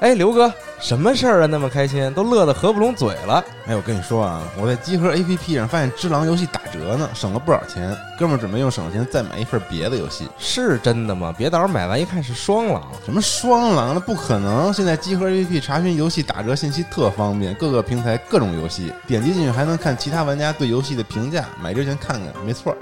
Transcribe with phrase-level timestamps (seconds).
[0.00, 1.46] 哎，刘哥，什么事儿啊？
[1.46, 3.44] 那么开心，都乐得合不拢嘴了。
[3.66, 7.94] 哎，我跟你说啊，我在集合 APP 上发现《只狼》游戏打折呢，省了不少钱。
[8.18, 11.34] 哥们儿准备用省的钱再买一份别的游戏，是真的吗？
[11.36, 12.82] 别到时候买完一看是双狼。
[13.04, 13.92] 什么双狼？
[13.92, 14.72] 那不可能！
[14.72, 22.74] 现在集合 APP 查询游戏打折信息特方便，各个平台各种游戏，点击进去还能看其他玩家对游戏的评价，买之前看看，没错。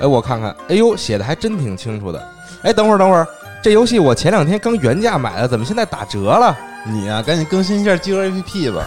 [0.00, 2.26] 哎，我看看，哎呦，写的还真挺清楚的。
[2.62, 3.28] 哎，等会儿，等会儿。
[3.64, 6.54] 这游戏我前两天刚原价买的，怎么现在打折了？
[6.84, 8.84] 你呀，赶紧更新一下集合 APP 吧。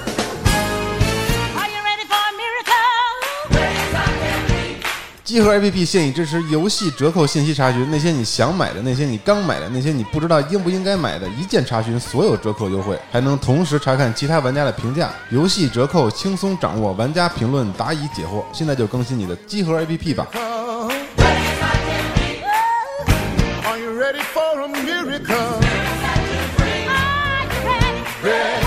[5.23, 18.44] 集合 APP 现已支持游戏折扣信息查询，那些你想买的，那些你刚买的，那些你不知道应不应该买的，一键查询所有折扣优惠，还能同时查看其他玩家的评价，游戏折扣轻松掌握，玩家评论答疑解惑。
[18.53, 20.28] 现在就更新你的集合 APP 吧。
[24.07, 25.35] ready for a miracle?
[25.35, 26.63] Are
[27.44, 28.03] you ready?
[28.23, 28.66] Ready.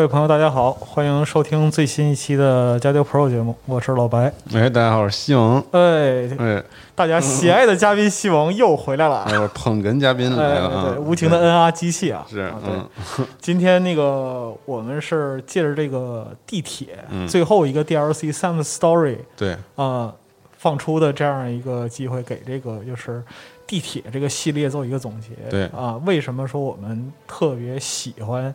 [0.00, 4.32] 各位朋友，大家好，欢迎收听最新一期的《加丢 Pro》节目，我是老白。
[4.54, 5.62] 哎，大家好，我是西蒙。
[5.72, 9.24] 哎，哎，大家喜爱的嘉宾西蒙又回来了。
[9.24, 12.24] 哎，我捧哏嘉宾来了对，无情的 NR 机器啊。
[12.30, 13.26] 是，对。
[13.42, 16.96] 今天那个我们是借着这个地铁
[17.28, 20.10] 最后一个 DLC《Sam Story》对啊
[20.56, 23.22] 放出的这样一个机会，给这个就是
[23.66, 25.28] 地铁这个系列做一个总结。
[25.50, 28.54] 对啊，为什么说我们特别喜欢？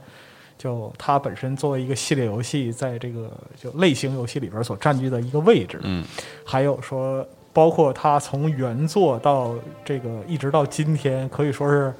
[0.57, 3.29] 就它本身作为一个系列游戏，在这个
[3.61, 6.03] 就类型游戏里边所占据的一个位置，嗯，
[6.45, 11.93] 还有说，包括它从原作到这个一直到今天，可以说是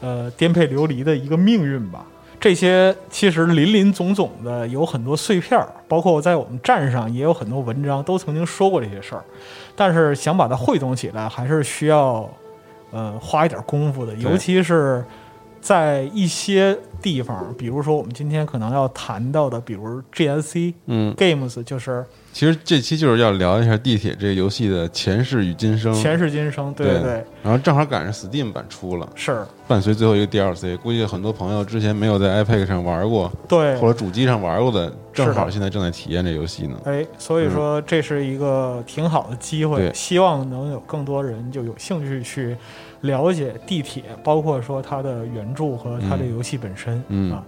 [0.00, 2.04] 呃颠沛流离的一个命运吧。
[2.38, 9.24] 这些其实林林总总的有很多碎片儿，包括在我们站上也有很多文章都曾经说过这些事儿，
[9.74, 12.28] 但是想把它汇总起来，还是需要
[12.90, 15.02] 呃花一点功夫的，尤其是。
[15.64, 22.04] 在一些地方，比如说我们今天可能要谈到的，比如 GSC，嗯，Games 就是，
[22.34, 27.00] 其实这期就是要聊一下地铁这个游戏的前世与今生，前世今生，对对。
[27.00, 27.24] 对。
[27.42, 29.42] 然后正好赶上 Steam 版出了，是。
[29.66, 36.76] 伴随最后一个 DLC，估计很多朋友之前没有在 iPad 上玩过，对，或者主机上玩过的，正好现在正在体验这游戏呢。
[36.84, 42.54] 哎，所以说这是一个挺好的机会，希望能有更多人就有兴趣去。
[43.04, 47.42] 了解地铁，包括说它的原著和它的游戏本身啊。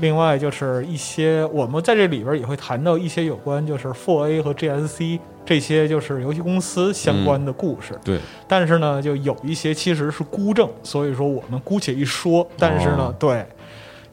[0.00, 7.98] 另外就是一些我们在这里边也会谈到一些有关就是 Four A 和 GSC 这些就是游戏公司相关的故事。
[8.04, 8.20] 对。
[8.46, 12.46] 但是呢，就有一些其实是孤证，所以说我们姑且一说。
[12.56, 13.44] 但是呢，对。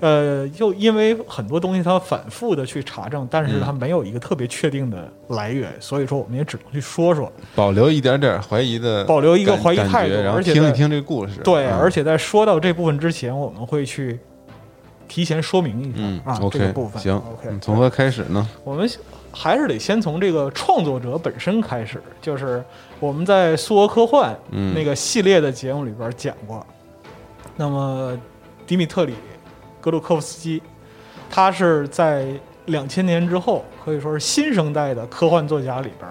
[0.02, 11.40] 呃，又因为很多东西它反复的去查证，但是它没有一个特别确定的来源，所以说我们也只能去说说，保留一点点怀疑的，保留一个怀疑态度，而且听一听这个故事。
[11.46, 14.20] 对，而且在说到这部分之前，我们会去
[15.08, 17.02] 提前说明一下啊，这个部分。
[17.02, 18.46] 行，OK，从何开始呢？
[18.66, 18.88] 我们
[19.32, 22.62] 还是得先从这个创作者本身开始，就是
[23.00, 24.38] 我们在苏俄科幻
[24.76, 26.68] 那个系列的节目里边讲过，
[27.56, 28.12] 那么
[28.68, 29.14] 迪米特里。
[29.86, 30.60] 格鲁科夫斯基，
[31.30, 32.26] 他是在
[32.66, 36.10] 两千年之后，可以说是新生代的科幻作家里边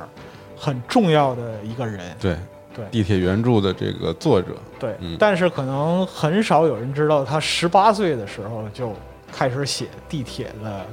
[0.57, 2.01] 很重要的一个人。
[2.21, 2.37] 对
[2.73, 4.51] 对，地铁原著的这个作者。
[4.79, 8.93] 对，但是可能很少有人知道，他十八岁的时候就
[9.33, 10.87] 开始写地铁的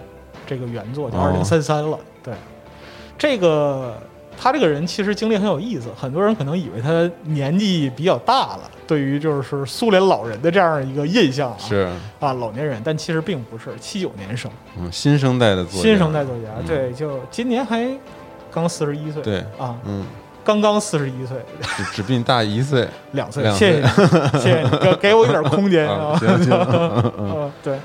[0.48, 2.00] 这个原作，就二零三三了。
[2.24, 2.33] 对，
[3.16, 3.95] 这个。
[4.38, 11.88] 他这个人其实经历很有意思，很多人可能以为他年纪比较大了，对于就是苏联老人的这样一个印象啊，是。
[12.19, 14.50] 啊老年人，但其实并不是，七九年生，
[14.80, 17.88] 嗯，新生代的作新生代作家，对，就今年还
[18.51, 20.06] 刚四十一岁，对啊，嗯，
[20.44, 21.38] 刚刚四十一岁，
[21.78, 22.88] 只只比你大一岁。
[23.13, 23.88] 两岁，谢谢
[24.39, 27.80] 谢谢你，给给我一点空间啊， 行行， 对，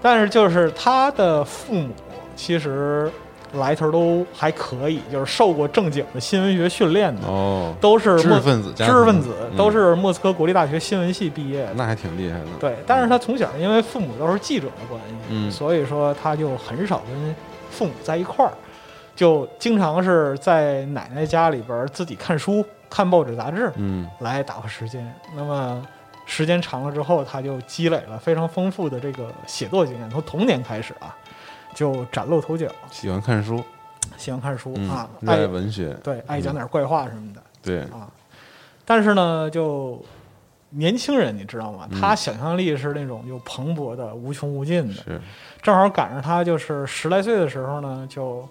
[0.00, 1.88] 但是就是他的父母
[2.36, 3.10] 其实。
[3.54, 11.74] 来头都还可以，就是受过正经的新闻学训练的，哦，都是知识分子，知识分子，嗯都是莫斯科国立大学新闻系毕业的。
[11.74, 12.46] 那还挺厉害的。
[12.60, 17.34] 对，但是他从小因为父母都是记者的关系，嗯所以说他就很少跟
[17.70, 18.52] 父母在一块儿，
[19.16, 25.12] 就经常是在奶奶家里边儿自己看书、看报纸、杂志嗯来打发时间。
[25.36, 25.84] 那么
[26.24, 31.14] 时间长了之后，他就积累了非常丰富的这个写作经验，从童年开始啊，
[31.74, 33.62] 就崭露头角，喜欢看书，
[34.16, 37.42] 喜欢看书、嗯啊，，热爱爱文学，对爱讲点怪话什么的。
[37.62, 38.08] 对，啊。
[38.84, 40.04] 但是呢，就
[40.70, 41.88] 年轻人你知道吗？
[41.90, 44.94] 嗯他想象力是那种又蓬勃的、无穷无尽的。
[44.94, 45.20] 是，
[45.62, 48.48] 正好赶上他就是十来岁的时候呢，就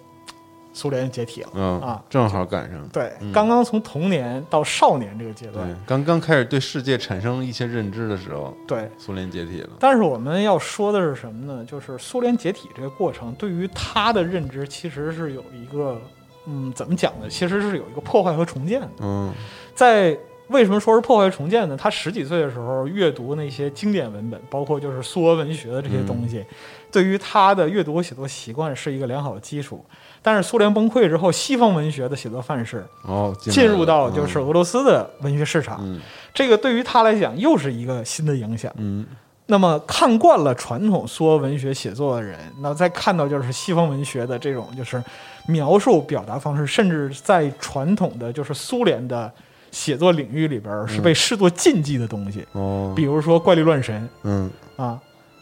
[0.72, 1.50] 苏联解体了。
[1.54, 2.88] 嗯啊正好赶上。
[2.88, 9.70] 对，嗯刚刚从童年到少年这个阶对段。，刚刚开始对世界产生一些认知的时候，对，苏联解体了。
[9.78, 11.64] 但是我们要说的是什么呢？
[11.64, 16.00] 就是苏联解体这个过程，对于他的认知其实是有一个，
[16.46, 17.28] 嗯，怎么讲呢？
[17.28, 18.88] 其实是有一个破坏和重建的。
[19.00, 19.32] 嗯
[19.74, 20.16] 在
[20.48, 21.76] 为什么说是破坏重建呢？
[21.76, 26.44] 他十几岁的时候阅读那些经典文本，包括就是苏俄文学的这些东西，
[26.90, 29.84] 对于他的阅读和写作习惯是一个良好的基础。
[30.22, 36.00] 但是苏联崩溃之后，西方文学的写作范式哦，进入到就是俄罗斯的文学市场，嗯
[36.32, 38.72] 这个对于他来讲又是一个新的影响。
[38.76, 39.06] 嗯
[39.46, 45.02] 那么看惯了传统苏俄文学写作的人，那再看到就是西方文学的这种就是
[45.48, 49.28] 描述表达方式，甚至在传统的就是苏联的
[49.72, 54.96] 写作领域里边儿是被视作禁忌的东西，嗯哦比如说怪力乱神嗯，啊。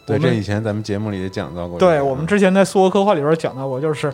[0.06, 1.78] 对，这以前咱们节目里也讲到过。
[1.78, 4.10] 对我们之前在苏俄科幻里边讲到过，就是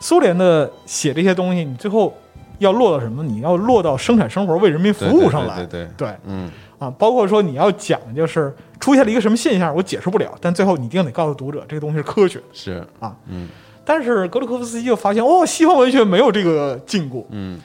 [0.00, 2.16] 苏联的写这些东西，你最后
[2.58, 3.22] 要落到什么？
[3.22, 5.56] 你要落到生产生活、为人民服务上来。
[5.56, 12.40] 对对对，对嗯啊，包括说你要讲，就是出现了一个什么现象，我解释不了，但最后你一定得告诉读者，这个东西是科学。
[12.52, 13.48] 是啊，嗯
[13.84, 17.58] 但是格鲁科夫斯基就发现，哦，西方文学没有这个禁锢嗯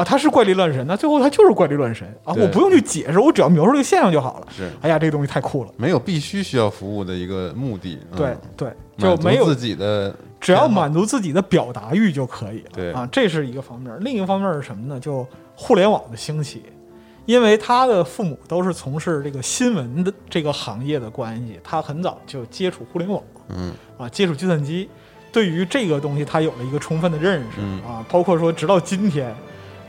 [0.00, 4.46] 啊，他是怪力乱神，那最后他就是怪力乱神啊，我不用去解释，我只要描述这个现象就好了。
[4.56, 5.70] 是哎呀，这个东西太酷了。
[5.76, 7.98] 没有必须需要服务的一个目的。
[8.12, 12.70] 嗯对对，就没有自己的只要满足自己的表达欲就可以了。
[12.72, 13.94] 对啊，这是一个方面。
[14.00, 14.98] 另一个方面是什么呢？
[14.98, 16.62] 就互联网的兴起，
[17.26, 24.88] 因为他的父母都是从事这个新闻的这个行业的关系，他很早就接触互联网嗯啊，接触计算机，
[25.32, 29.34] 对于这个东西他有了一个充分的认识、嗯啊，包括说直到今天，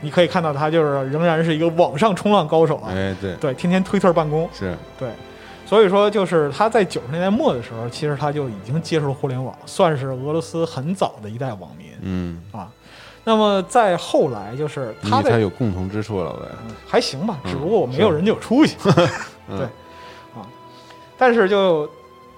[0.02, 3.34] 你可以看到他就是仍然是一个网上冲浪高手啊，哎对。
[3.36, 4.76] 对，天天推特办公，是。
[4.98, 5.08] 对，
[5.64, 11.86] 所以说就是他在九十年代末的时候，其实他就已经接触了互联网，算是俄罗斯很早的一代网民。
[12.02, 12.68] 嗯，啊。
[13.24, 16.48] 那么再后来，就是他他在有共同之处了呗。
[16.66, 18.76] 嗯还行吧，嗯只不过我没有人家有出息，
[19.48, 19.56] 嗯。
[19.56, 19.64] 对
[20.34, 20.42] 啊。
[21.16, 21.88] 但是就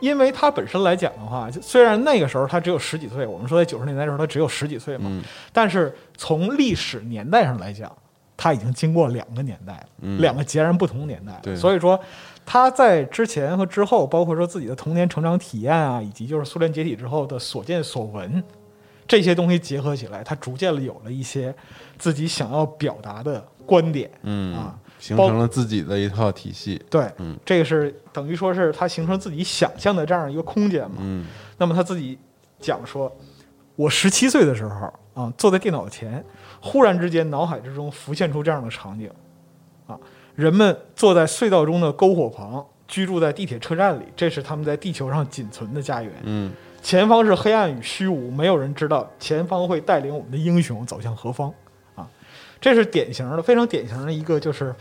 [0.01, 5.23] 因为他本身来讲的话，虽然那个时候他只有十几岁，我们说在九十年代的时候他只有十几岁嘛，嗯。
[5.53, 7.91] 但是从历史年代上来讲，
[8.37, 10.21] 他已经经过两个年代了，嗯。
[10.21, 11.99] 两个截然不同的年代所以说
[12.45, 18.43] 他在之前和之后，包括说自己的童年成长体验啊，以及就是苏联解体之后的所见所闻，
[19.09, 21.55] 这些东西结合起来，他逐渐的有了一些
[21.99, 24.11] 自己想要表达的观点。
[24.23, 24.55] 嗯。
[24.55, 26.83] 啊，形成了自己的一套体系。
[26.89, 30.97] 对，嗯这个是等于说是他形成自己想象的这样一个空间嘛。
[31.01, 31.27] 嗯
[31.59, 32.19] 那么他自己
[32.59, 33.15] 讲说，
[33.77, 36.25] 我十七岁的时候啊，坐在电脑前，
[36.63, 39.11] 忽然之间脑海之中浮现出这样的场景，
[39.87, 39.99] 啊，
[40.35, 46.13] 人们坐在隧道中的篝火旁，居住在地铁车站里，这是他们在地球上仅存的家园。
[46.25, 46.51] 嗯
[46.83, 51.64] 前方是黑暗与虚无，没有人知道前方会带领我们的英雄走向何方啊！
[52.65, 54.75] 这是典型的，非常典型的一个就是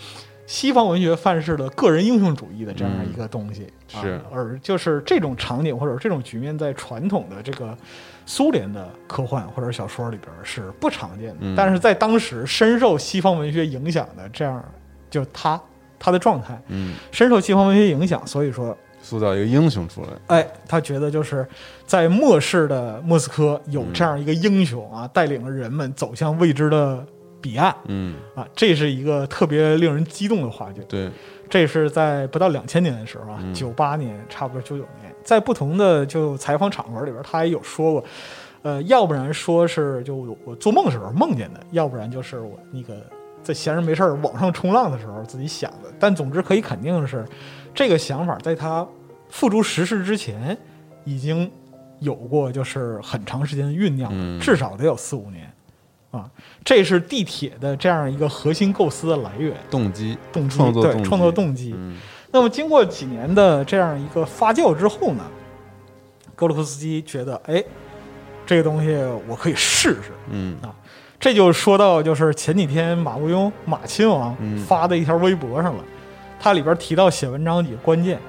[0.45, 3.67] 西方文学范式的个人英雄主义的这样一个东西。
[3.93, 7.77] 嗯是啊，而就是这种场景或者这种局面，在传统的这个
[8.25, 14.63] 苏联的科幻或者小说里边是不常见的，嗯但是在当时深受西方文学影响的这样，
[15.09, 15.61] 就他
[15.99, 20.07] 他的状态嗯，深受西方文学影响，所以说塑造一个英雄出来。
[20.27, 21.45] 哎，他觉得就是
[21.85, 27.05] 在末世的莫斯科有这样一个英雄啊，带领着人们走向未知的
[27.43, 30.81] 彼岸嗯，啊，这是一个特别令人激动的画卷。
[30.87, 31.11] 对，
[31.49, 38.03] 这是在不到两千年的时候啊，嗯九八、年，差不多九九年，在不同的就采访场合里边，他也有说过，
[38.61, 43.05] 呃，要不然说是就我做梦的时候梦见的，要不然就是我那个
[43.43, 45.91] 在闲着没事儿网上冲浪的时候自己想的。
[45.99, 47.25] 但总之可以肯定的是，
[47.73, 48.87] 这个想法在他
[49.27, 50.57] 付诸实施之前，
[51.03, 51.51] 已经
[51.99, 55.51] 有过就是很长时间的酝酿，嗯至少得有四五年。
[56.13, 56.29] 啊，
[56.63, 61.73] 这是地铁的这样一个核心构思的来源，动机，动机创作动机对创作动机。
[61.75, 61.97] 嗯
[62.31, 65.23] 那么经过几年的这样一个发酵之后呢，
[66.35, 67.63] 格鲁克斯基觉得，哎，
[68.45, 68.95] 这个东西
[69.27, 70.11] 我可以试试。
[70.29, 70.73] 嗯啊
[71.19, 75.83] 这就说到就是前几天马伯庸马亲王嗯发的一条微博上了，
[76.39, 78.19] 它里边提到写文章几个关键，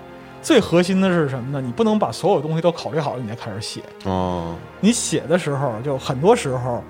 [0.41, 1.61] 最核心的是什么呢？
[1.61, 6.85] 你不能把所有东西都考虑好了你再开始写，哦，你写的时候就很多时候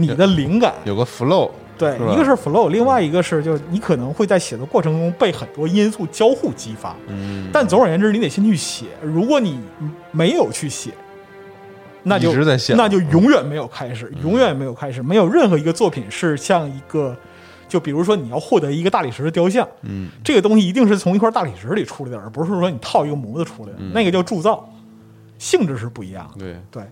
[0.00, 8.86] 你的灵感有个 flow，对，一个是 flow，另外一个是就你可能会在写的过程中被很多因素交互激发，嗯，但总而言之，你得先去写。
[9.02, 9.60] 如果你
[10.10, 10.90] 没有去写，
[12.02, 12.32] 那就
[12.76, 15.02] 那就永远没有开始，永远没有开始。
[15.02, 17.14] 没有任何一个作品是像一个，
[17.68, 24.66] 就比如说你要获得一个大理石的雕像，嗯这个东西一定是从一块大理石里出来的，而不是说你套一个模子出来的，嗯那个叫铸造，
[25.38, 26.40] 性质是不一样的。
[26.40, 26.82] 对，对，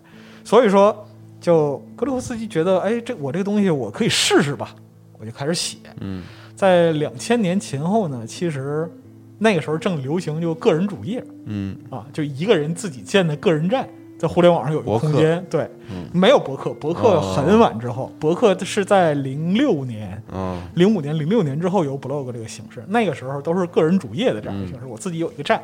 [0.44, 1.07] 所以说，
[1.40, 4.74] 就格里夫斯基觉得，哎，这我这个东西我可以试试吧，
[5.18, 5.78] 我就开始写。
[6.00, 6.22] 嗯
[6.54, 8.90] 在两千年前后呢，其实
[9.38, 15.44] 那个时候正流行就个人主页嗯啊，就一个人自己建的个人站，在互联网上有一个空间。
[15.48, 20.20] 对，嗯没有博客，博客哦很晚之后，博客是在零六年。
[20.32, 24.84] 哦零五年、零六年之后有 blog 这个形式，那个时候都是个人主页的这样的形式。
[24.84, 25.62] 我自己有一个站，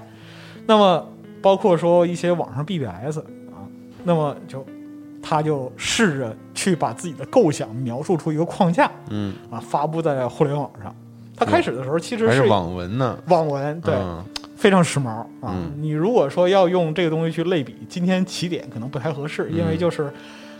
[0.66, 1.04] 那么
[1.43, 3.19] 包括说一些网上 BBS
[3.50, 3.66] 啊，
[4.04, 4.64] 那么就
[5.26, 10.95] 他就试着去把自己的构想描述出一个框架嗯，啊，发布在互联网上。
[11.35, 14.23] 他开始的时候其实是是网文呢，网文，对，嗯。
[14.57, 15.26] 非常时髦啊。
[15.43, 15.73] 嗯。
[15.78, 20.12] 你如果说要用这个东西去类比，今天起点可能不太合适，因为嗯就是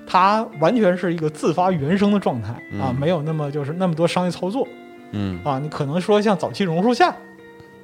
[0.07, 2.97] 它完全是一个自发原生的状态啊，嗯。
[2.99, 4.67] 没有那么就是那么多商业操作。
[5.13, 5.39] 嗯。
[5.45, 7.15] 啊，你可能说像早期榕树下，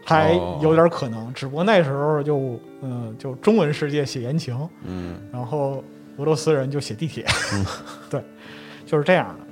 [0.04, 0.58] 还哦。
[0.62, 5.14] 有点可能，只不过那时候就嗯、就中文世界写言情，嗯。
[5.32, 5.84] 然后
[6.20, 7.24] 俄罗斯人就写地铁，
[8.10, 8.22] 对，
[8.84, 9.26] 就是这样。
[9.28, 9.46] 的。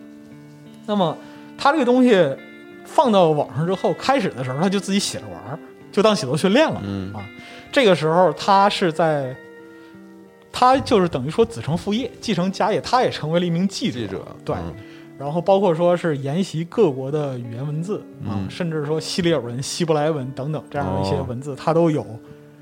[0.87, 1.17] 那么
[1.57, 2.15] 他这个东西
[2.85, 5.59] 放到网上之后，开始的时候他就自己写着玩儿，
[5.91, 6.81] 就当写作训练了。
[6.85, 7.13] 嗯。
[7.15, 7.27] 啊，
[7.73, 9.35] 这个时候他是在，
[10.53, 13.99] 他就是等于说子承父业，继承家业，他也成为了一名记者。
[13.99, 14.75] 记者对，嗯。
[15.19, 18.51] 然后包括说是研习各国的语言文字啊，嗯。
[18.51, 21.27] 甚至说西里尔文、希伯来文等等这样的一些哦。
[21.29, 22.07] 文字，他都有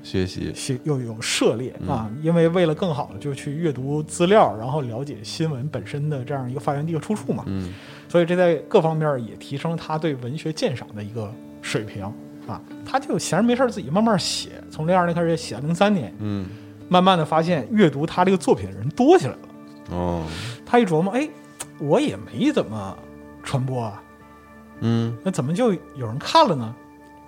[0.03, 2.09] 学习，学又有涉猎嗯啊。
[2.21, 7.73] 因为为了更好的就去阅读资料，然后了解新闻本身的这样一个发源地和出处嘛，嗯
[8.07, 12.03] 所以这在各方面也提升了他对文学鉴赏的一个水平
[12.47, 12.61] 啊。
[12.85, 16.47] 他就闲着没事儿自己慢慢写，从零二年开始写到零三年，嗯
[16.87, 19.39] 慢慢的发现阅读他这个作品的人多起来了。
[19.91, 20.23] 哦
[20.65, 21.27] 他一琢磨，哎，
[21.79, 22.97] 我也没怎么
[23.43, 24.01] 传播啊，
[24.79, 26.73] 嗯那怎么就有人看了呢？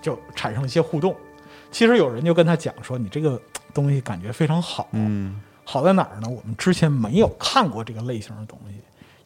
[0.01, 1.13] 就产生了一些互动。
[1.71, 3.39] 其实有人就跟他讲说，你这个
[3.73, 6.27] 东西感觉非常好，嗯好在哪儿呢？
[6.27, 8.75] 我们之前没有看过这个类型的东西，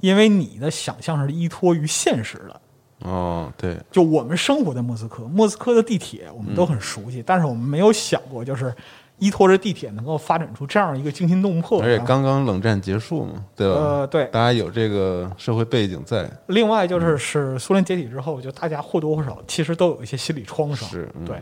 [0.02, 2.62] 因为你的想象是依托于现实的。
[3.10, 8.74] 哦对，就我们生活在莫斯科，莫斯科的地铁我们都很熟悉，但是我们没有想过，就是
[9.20, 11.82] 依托着地铁能够发展出这样一个惊心动魄。
[11.82, 13.76] 而且刚刚冷战结束嘛，对吧？
[13.76, 20.88] 呃对，大家有这个社会背景在，另外就是是苏联解体之后，就大家或多或少其实都有一些心理创伤。
[20.90, 21.42] 是嗯对，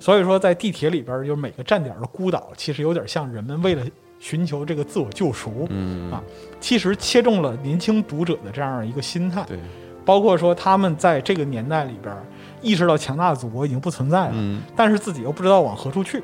[0.00, 3.84] 所以说在地铁里边儿，就是每个站点的孤岛，其实有点像人们为了
[4.18, 6.10] 寻求这个自我救赎，嗯。
[6.10, 6.20] 啊
[6.58, 9.44] 其实切中了年轻读者的这样一个心态。
[9.46, 9.58] 对，
[10.04, 12.22] 包括说他们在这个年代里边儿
[12.60, 14.60] 意识到强大的祖国已经不存在了，嗯。
[14.74, 16.18] 但是自己又不知道往何处去，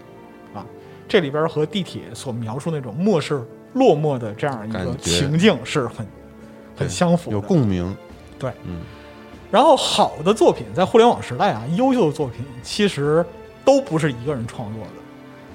[0.54, 0.64] 啊，
[1.06, 3.42] 这里边儿和地铁所描述那种末世
[3.74, 6.06] 落寞的这样一个情境是很
[6.76, 7.96] 很相符的，有共鸣，
[8.38, 8.80] 对，嗯。
[9.50, 13.24] 然后好的作品在互联网时代啊，优秀的作品其实
[13.66, 14.90] 都不是一个人创作的，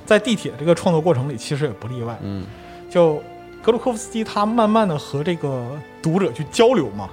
[0.05, 2.15] 在地铁这个创作过程里，其实也不例外。
[2.21, 2.45] 嗯
[2.89, 3.23] 就
[3.63, 5.65] 格鲁科夫斯基他慢慢的和这个
[6.01, 7.09] 读者去交流嘛，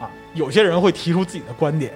[0.00, 1.92] 啊，有些人会提出自己的观点，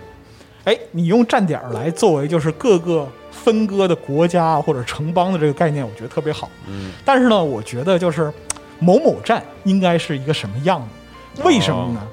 [0.64, 6.50] 哎，你用站点儿来作为就是各个分割的国家或者城邦的这个概念，我觉得特别好。
[6.68, 8.30] 嗯但是呢，我觉得就是
[8.78, 10.86] 某某站应该是一个什么样
[11.36, 11.42] 子？
[11.42, 12.06] 为什么呢？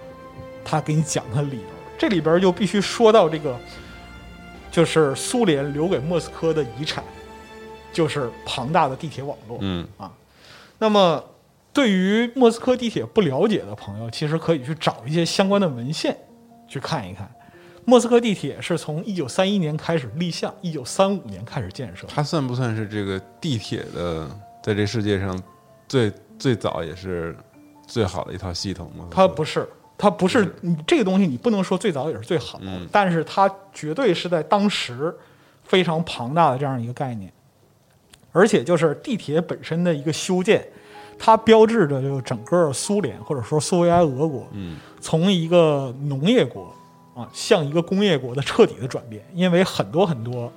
[0.64, 1.64] 他给你讲他理由，
[1.98, 3.60] 这里边就必须说到这个，
[4.72, 7.04] 就是苏联留给莫斯科的遗产，
[7.92, 9.58] 就是庞大的地铁网络。
[9.62, 10.12] 嗯啊
[10.80, 11.24] 那么，
[11.72, 16.18] 对于莫斯科地铁不了解的朋友，其实可以去找一些相关的文献
[16.68, 17.30] 去看一看。
[17.86, 22.08] 莫斯科地铁是从一九三一年开始立项，一九三五年开始建设。
[22.08, 24.30] 它算不算是这个地铁的
[24.64, 25.40] 在这世界上
[25.88, 27.36] 最最早也是
[27.88, 29.08] 最好的一套系统吗？
[29.12, 29.68] 它不是，
[30.02, 32.88] 它不是你这个东西，你不能说最早也是最好的，嗯。
[32.92, 35.16] 但是它绝对是在当时
[35.64, 37.32] 非常庞大的这样一个概念。
[38.32, 40.66] 而且就是地铁本身的一个修建，
[41.20, 46.74] 它标志着就整个苏联或者说苏维埃俄国，嗯从一个农业国
[47.14, 50.52] 啊向一个工业国的彻底的转变，因为很多很多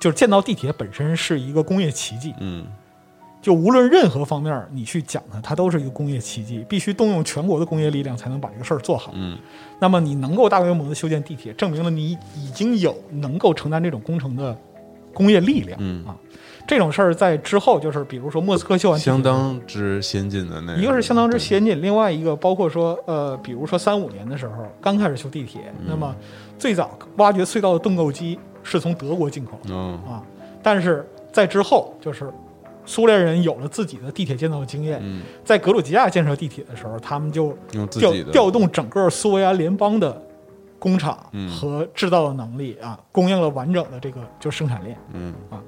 [0.00, 2.66] 就是建造地铁本身是一个工业奇迹，嗯
[3.42, 9.10] 就无论任何方面你去讲它，它都是一个工业奇迹，必须动用全国的工业力量才能把这个事儿做好。
[9.16, 9.36] 嗯。
[9.80, 14.56] 那么你能够大规模的修建地铁，证明了你已经有能够承担这种工程的
[15.12, 15.76] 工业力量。
[15.82, 16.06] 嗯。
[16.06, 16.16] 啊，
[16.68, 25.86] 这种事儿在之后就是，比如说莫斯科修完相当之先进的那一个是相当之先进，另外一个包括说，呃，比如说三五年的时候刚开始修地铁，嗯。
[25.88, 26.14] 那么
[26.56, 30.22] 最早挖掘隧道的盾构机是从德国进口的嗯啊，
[30.62, 32.32] 但是在之后就是
[32.84, 37.56] 苏联人有了自己的地铁建造经验，嗯，在格鲁吉亚建设地铁的时候，他们就
[37.90, 40.20] 调调动整个苏维埃联邦的
[40.78, 44.96] 工厂嗯和制造的能力啊，供应了完整的这个就生产链。
[45.12, 45.62] 嗯啊，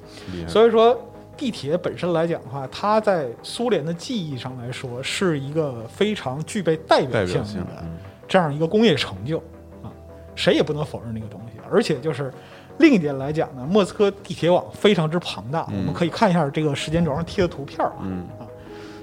[0.48, 0.98] 所以说，
[1.36, 9.38] 地铁本身来讲的话，它在苏联的记忆上来说，是一个非常具备代表性性的，嗯这样一个工业成就
[9.82, 9.92] 啊，
[10.34, 11.60] 谁也不能否认这个东西。
[11.70, 12.32] 而且就是
[12.78, 18.26] 另一点来讲呢，莫斯科地铁网非常之庞大，嗯我们可以看一下这个时间轴上贴的图片啊，嗯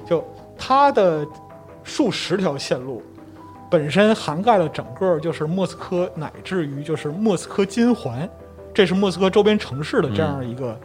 [0.05, 0.23] 就
[0.57, 1.25] 它的
[1.83, 3.01] 数十条线路。
[3.69, 8.29] 本身涵盖了整个就是莫斯科，乃至于就是莫斯科金环，
[8.73, 10.77] 这是莫斯科周边城市的这样一个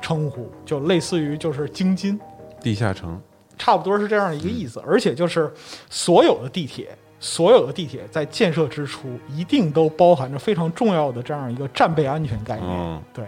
[0.00, 2.16] 称呼，就类似于就是京津，
[2.60, 3.20] 地下城，
[3.58, 4.80] 差不多是这样一个意思。
[4.86, 5.52] 而且就是
[5.90, 12.66] 所有的地铁，所有的地铁在建设之初一定都包含着非常重要的这样一个战备安全概念。
[12.68, 13.00] 嗯。
[13.12, 13.26] 对，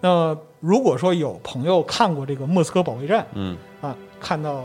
[0.00, 3.56] 那如果说有朋友看过这个莫斯科保卫战嗯。
[3.80, 4.64] 啊，看到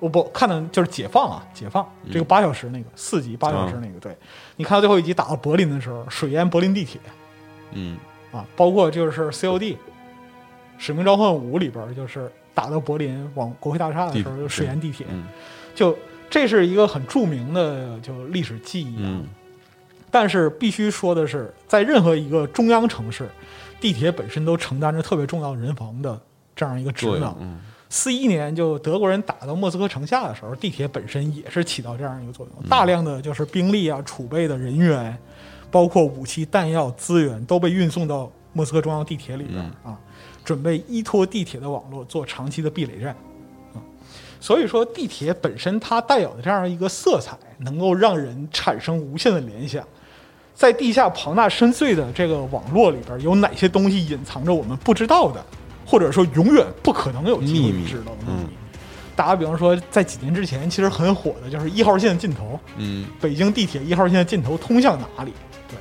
[0.00, 4.16] 我不看到就是解放啊，解放这个八小时那个四集八小时那个，对。
[4.56, 7.00] 你看到最后一集打到柏林的时候，水淹柏林地铁。
[7.72, 7.98] 嗯。
[8.32, 9.58] 啊，包括就是 COD
[10.78, 15.26] 《使命召唤五》里边就是打到柏林往国会大厦的时候，就水淹地铁，嗯。
[15.74, 15.96] 就
[16.30, 19.04] 这是一个很著名的就历史记忆啊。
[19.04, 19.26] 嗯
[20.10, 23.28] 但是必须说的是，在任何一个中央城市，
[23.78, 26.18] 地铁本身都承担着特别重要人防的
[26.56, 27.36] 这样一个职能。
[27.40, 35.16] 嗯四一年，就德国人打到莫斯科城下的时候，地铁本身也是起到这样一个作用，大量的就是兵力啊、储备的人员，
[35.70, 39.98] 包括武器、弹药、资源都被运送到莫斯科中央地铁里边、啊，
[40.44, 43.16] 准备依托地铁的网络做长期的壁垒战啊。
[44.40, 49.84] 所以说，地铁本身它带有的这样一个色彩，能够让人产生无限的联想。
[50.54, 55.44] 在地下庞大深邃的这个网络里边，有哪些东西隐藏着我们不知道的，
[55.86, 58.48] 或者说永远不可能有机会秘密知道的秘嗯密？
[59.14, 65.32] 打个比方说，在几年之前，其实很火的就是一号线的尽头，嗯北京地铁一号线的尽头通向哪里？
[65.68, 65.76] 对，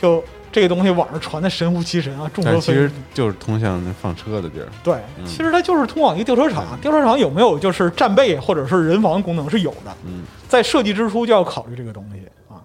[0.00, 0.22] 就
[0.56, 2.90] 这个东西网上传的神乎其神啊，众说纷纭其实。
[3.12, 6.78] 就是通向那放车的地儿，对，嗯其实它就是通往一个吊车厂。
[6.80, 12.56] 吊车厂有没有就是战备或者是人防功能是有的，嗯在设计之初就要考虑这个东西啊。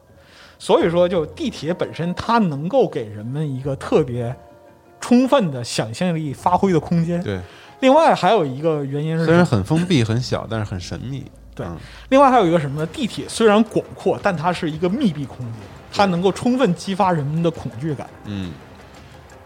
[0.58, 4.34] 所以说，就地铁本身，它能够给人们一个特别
[5.01, 7.21] 充分的想象力发挥的空间。
[7.21, 7.41] 对，
[7.82, 11.75] 另外还有一个原因是虽然很封闭很小，但是很神秘，对嗯
[12.08, 12.88] 另外还有一个什么呢？
[12.93, 15.56] 地铁虽然广阔，但它是一个密闭空间，
[15.91, 18.10] 它能够充分激发人们的恐惧感。
[18.25, 18.51] 嗯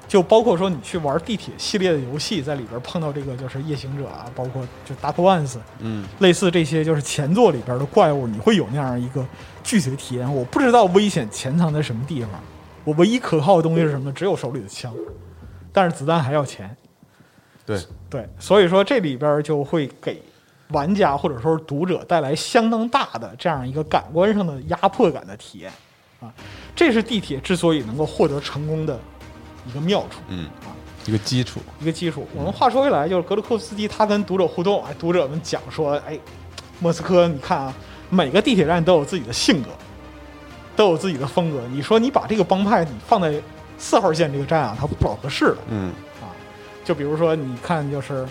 [0.08, 9.25] 就包括说你去玩地铁系列的游戏，在里边碰到这个就是夜行者啊，包括就 Dark Ones，嗯类似这些就是前作里边的怪物，你会有那样一个
[9.63, 10.34] 具体的体验。
[10.34, 12.29] 我不知道危险潜藏在什么地方，
[12.84, 14.12] 我唯一可靠的东西是什么？
[14.13, 14.93] 只有手里的枪，
[15.73, 16.77] 但是子弹还要钱。
[17.65, 20.21] 对，对，所以说这里边就会给
[20.69, 25.71] 玩家或者说是读者带来相当大的这样一个感官上的压迫感的体验
[26.19, 26.34] 啊。
[26.75, 28.99] 这是地铁之所以能够获得成功的
[29.67, 30.19] 一个妙处。
[30.30, 30.71] 嗯啊
[31.08, 32.28] 一个基础，一个基础。
[32.34, 36.17] 我们话说回来，就是格鲁克夫斯基他跟读者互动，哎，读者们讲说，哎，
[36.80, 37.71] 莫斯科，你看啊，
[38.10, 39.69] 每个地铁站都有自己的性格，
[40.75, 41.62] 都有自己的风格。
[41.71, 43.39] 你说你把这个帮派你放在
[43.78, 45.89] 四号线这个站啊，它不老合适了嗯
[46.23, 46.25] 啊。
[46.84, 48.28] 就比如说，你看，就是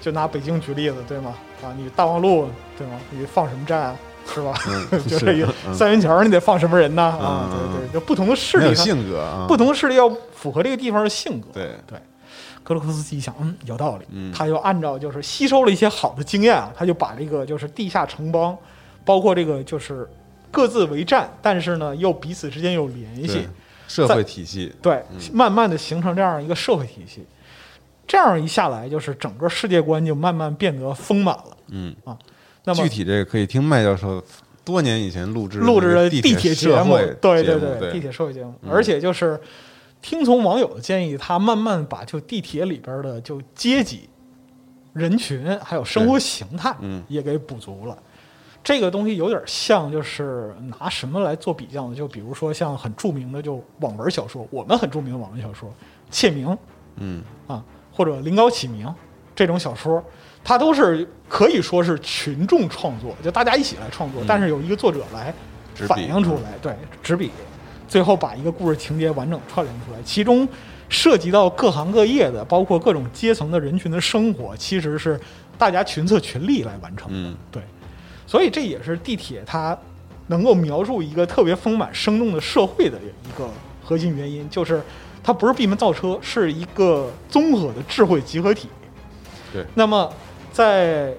[0.00, 1.34] 就拿北京举例子，对吗？
[1.62, 2.98] 啊，你大望路对吗？
[3.10, 3.96] 你放什么站啊？
[4.32, 4.54] 是吧？
[4.66, 7.02] 嗯 就是这个嗯三元桥，你得放什么人呢？
[7.02, 11.48] 啊，对对，就不同的势力，性格啊，不同的势力要符合这个地方的性格。
[11.52, 11.98] 对，对，
[12.62, 18.56] 格鲁克斯基想，嗯，有道理，嗯他就按照就是吸收了一些好的经验啊，他就把这个就是地下城邦，
[19.04, 20.08] 包括这个就是
[20.50, 23.46] 各自为战，但是呢又彼此之间有联系，
[23.86, 27.24] 社会体系，对，慢慢的形成这样一个社会体系。
[28.06, 31.56] 这样一下来，就是整个世界观就慢慢变得丰满了。
[31.68, 31.94] 嗯，
[32.64, 34.22] 那么具体这个可以听麦教授
[34.64, 38.70] 多年以前录制录制的地地铁节目对节对目对，地铁社会节目，嗯。
[38.72, 39.38] 而且就是
[40.00, 44.08] 听从网友的建议，他慢慢把就地铁里边的就阶级、
[44.94, 47.02] 人群还有生活形态嗯。
[47.08, 47.98] 也给补足了。
[48.62, 51.94] 这个东西有点像，就是拿什么来做比较呢？
[51.94, 55.68] 就比如说像很著名的就网文小说，我们很著名的网文小说
[56.10, 56.46] 《窃明》
[56.96, 57.22] 嗯。
[57.46, 58.86] 啊，或者《临高启明》
[59.36, 60.02] 这种小说，
[60.44, 65.34] 它都是可以说是群众创作，就大家一起来创作，但是有一个作者来
[65.88, 67.30] 反映出来，对，执笔，
[67.88, 70.46] 最后把一个故事情节完整串联出来，其中
[70.90, 75.18] 涉及到各行各业的，包括各种阶层的人群的生活，其实是
[75.56, 77.30] 大家群策群力来完成的。
[77.30, 77.34] 嗯。
[77.50, 77.62] 对，
[78.26, 79.76] 所以这也是地铁它
[80.26, 83.48] 能够描述一个特别丰满生动的社会的一个
[83.82, 84.82] 核心原因，就是
[85.22, 88.68] 它不是闭门造车，是一个综合的智慧集合体。
[89.52, 89.64] 对。
[89.74, 90.12] 那么
[90.54, 91.12] 在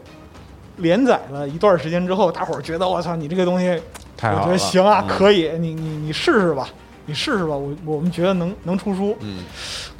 [0.78, 3.84] 连载了一段时间之后，大伙儿觉得我操，你这个东西我觉
[4.15, 5.08] 太好了，得行啊，嗯。
[5.10, 6.69] 可以，你你你试试吧，
[7.06, 9.15] 你试试吧，我我们觉得能能出书。
[9.19, 9.43] 嗯。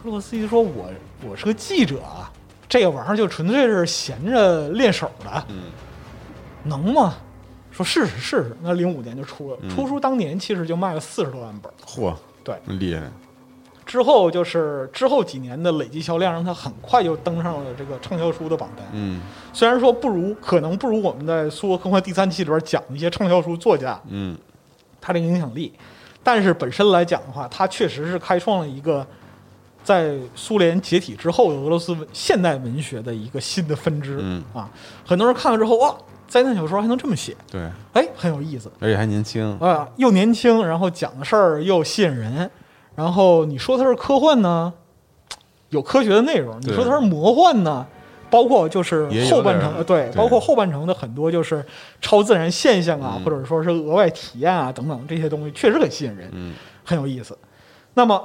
[0.02, 0.90] 克洛斯基说我
[1.28, 2.32] 我是个记者啊，
[2.70, 5.64] 这个玩意儿就纯粹是闲着练手的，嗯。
[6.64, 7.16] 能吗？
[7.72, 9.70] 说试试试试，那零五年就出了，嗯。
[9.70, 13.02] 出书当年其实就卖了四十多万本，嚯，对，厉害，
[13.86, 18.86] 之后就是之后几年的累计销量，让它很快就登上了这个畅销书的榜单。
[18.94, 19.22] 嗯。
[19.54, 24.38] 虽然说不如，可能不如我们在《苏俄科幻》第三期里边讲的一些畅销书作家，嗯。
[25.00, 25.72] 它的影响力，
[26.24, 29.06] 但是本身来讲的话，他确实是开创了一个
[29.84, 34.18] 在苏联解体之后的俄罗斯文现代文学的一个新的分支。
[34.20, 34.44] 嗯。
[34.52, 34.68] 啊，
[35.06, 35.96] 很多人看了之后，哇，
[36.28, 37.62] 灾难小说还能这么写，对，
[37.94, 38.72] 哎，很有意思。
[38.80, 42.50] 而且还年轻，啊，又年轻，然后讲的事儿又吸引人，
[42.96, 44.74] 然后你说它是科幻呢，
[45.70, 47.86] 有科学的内容；你说它是魔幻呢。
[48.28, 51.64] 包括就是后半程，对，包括后半程的很多就是
[52.02, 56.28] 超自然现象啊，嗯或者说是额外体验啊等等这些东西，确实很吸引人。
[56.34, 56.54] 嗯
[56.84, 57.38] 很有意思。
[57.94, 58.22] 那么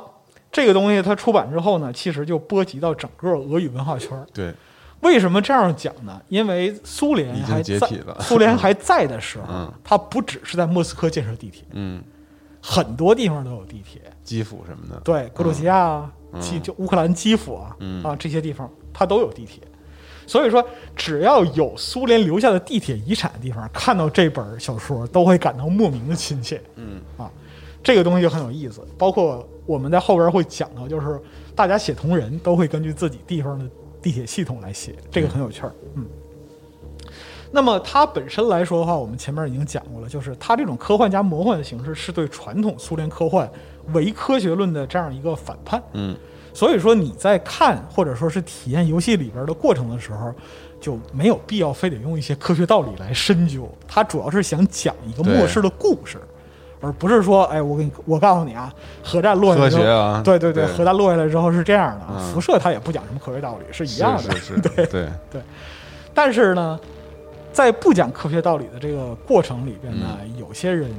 [0.51, 4.11] 这个东西它出版之后呢，其实就波及到整个俄语文化圈。
[4.33, 4.53] 对，
[5.01, 6.21] 为什么这样讲呢？
[6.29, 7.79] 因为苏联还在
[8.19, 12.03] 苏联还在的时候 嗯，它不只是在莫斯科建设地铁，嗯，
[12.63, 14.03] 很多地方都有地铁。
[14.23, 19.63] 基辅什么的，对，格鲁吉亚啊，嗯基就乌克兰基辅啊，嗯啊这些地方它都有地铁。
[20.27, 26.63] 所以说，只要有苏联留下的地铁遗产的地方，看到这本小说都会感到莫名的亲切。
[26.77, 27.29] 嗯啊，
[27.83, 28.87] 这个东西就很有意思。
[28.97, 31.21] 包括我们在后边会讲到，就是
[31.57, 33.69] 大家写同人都会根据自己地方的
[34.01, 35.73] 地铁系统来写，这个很有趣儿。
[35.95, 36.07] 嗯。
[37.51, 43.51] 那么它本身来说的话，我们前面已经讲过了，就是它这种科幻加魔幻的形式是对传统苏联科幻
[43.93, 45.83] 唯科学论的这样一个反叛。
[45.93, 46.17] 嗯
[46.53, 50.35] 所以说你在看或者说是体验游戏里边的过程的时候，
[50.81, 53.73] 就没有必要非得用一些科学道理来深究。
[53.87, 56.19] 它主要是想讲一个末世的故事，
[56.81, 64.23] 而不是说，哎，我给你，我告诉你啊，核战落下来科之后，对对对，对核弹落下来之后是这样的辐射它也不讲什么科学道理，是一样的。
[64.35, 64.61] 是是是，
[65.31, 65.41] 对，
[66.13, 66.79] 但是呢，
[67.53, 70.91] 在不讲科学道理的这个过程里边呢，嗯有些人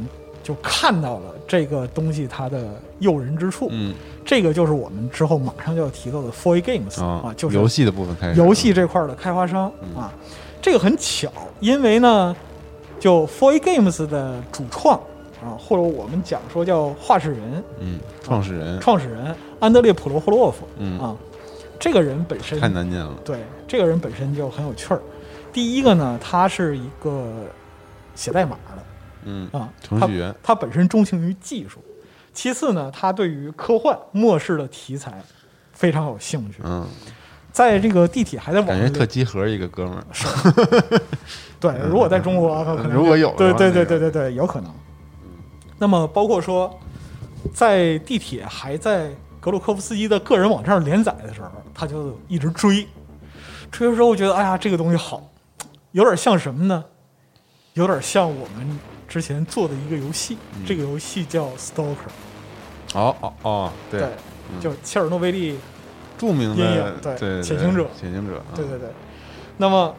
[0.43, 3.69] 就看到了这个东西它的诱人之处。
[3.71, 10.13] 嗯这个就是我们之后马上就要提到的 f o r Games 啊啊，，就是游戏的部分开始，游戏这块儿的开发商嗯啊。
[10.61, 12.35] 这个很巧，因为呢，
[12.99, 14.95] 就 f o r Games 的主创
[15.43, 21.15] 啊，或者我们讲说叫画事人、嗯，创始人，创始人安德烈普罗霍洛夫嗯，啊，
[21.79, 25.01] 这个人本身太难念了，对，这个人本身就很有趣儿。
[25.53, 27.45] 第一个呢，他是一个
[28.15, 28.83] 写代码的
[29.25, 31.83] 嗯，啊，程序员，他本身钟情于技术。
[32.33, 35.21] 其次呢，他对于科幻末世的题材
[35.73, 36.59] 非常有兴趣。
[36.63, 36.87] 嗯，
[37.51, 40.05] 在这个地铁还在网感觉上特集合一个哥们儿，
[41.59, 44.73] 对，如果在中国啊，可能 如果有对对对对对对，有可能。
[45.77, 46.79] 那么包括说，
[47.53, 49.09] 在地铁还在
[49.39, 52.87] 格鲁科夫斯基的个人网站上连载的时候，他就一直追，
[53.71, 55.21] 追的时候我觉得，哎呀，这个东西好，
[55.91, 56.83] 有点像什么呢？
[57.73, 60.65] 有点像我们之前做的一个游戏，嗯。
[60.65, 61.95] 这个游戏叫 Stalker，
[62.93, 64.01] 哦哦哦，对，
[64.53, 64.59] 嗯。
[64.59, 65.57] 就切尔诺贝利
[66.17, 67.87] 著名阴的影对对潜行者。
[67.99, 68.89] 潜行者，啊对对对。
[69.57, 69.95] 那么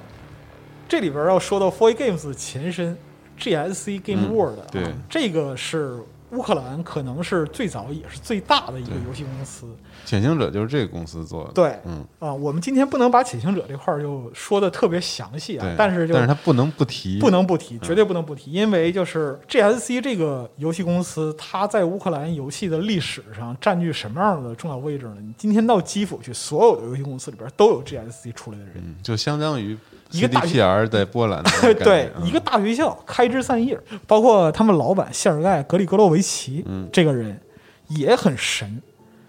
[0.88, 2.96] 这里边要说到 Four Games 的前身
[3.38, 4.82] GSC Game 嗯 World，、啊对。
[5.08, 5.98] 这个是
[6.32, 9.66] 乌克兰可能是最早也是最大的一个游戏公司。
[10.04, 25.16] 潜行者就是这个公司做的，对嗯，啊，我们今天不能把潜行者这块儿就说的特别详细啊，，但是就但是他不能不提，不能不提，绝对不能不提，因为就是 GSC 这个游戏公司，它在乌克兰游戏的历史上占据什么样的重要位置呢？
[25.20, 28.74] 你今天到基辅去，所有的游戏公司里边都有 GSC 出来的人。
[28.76, 29.76] 嗯，就相当于
[30.12, 31.42] 一个大 CDPR 在波兰
[31.82, 32.26] 对，嗯。
[32.26, 36.88] 一个大学校开枝散叶，包括他们老板谢尔盖·格里格洛维奇，嗯。
[36.92, 37.40] 这个人
[37.88, 38.80] 也很神，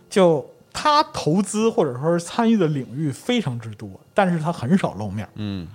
[0.09, 5.67] 就他投资或者说是参与的领域非常之多，但是他很少露面，嗯。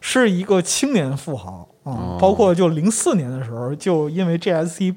[0.00, 2.18] 是一个青年富豪啊、哦。
[2.20, 4.94] 包括就零四年的时候，就因为 GSC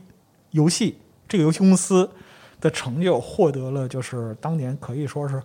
[0.51, 0.97] 游戏
[1.28, 2.10] 这个游戏公司
[2.60, 5.41] 的成就获得了就是当年可以说是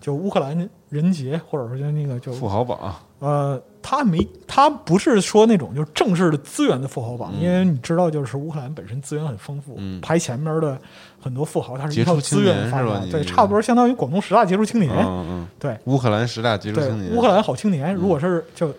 [0.00, 10.78] 就乌克兰人杰，或者说就那个就富豪榜，呃，他没，他不是说那种就是正式的资源的富豪榜，嗯因为你知道，就是乌克兰本身资源很丰富，嗯排前面的
[11.18, 15.78] 很多富豪，他是靠资源发展，对，差不多相当于广东十大杰出青年，嗯嗯，对。
[15.84, 18.70] 乌克兰十大杰出青，年，乌克兰好青年，如果是就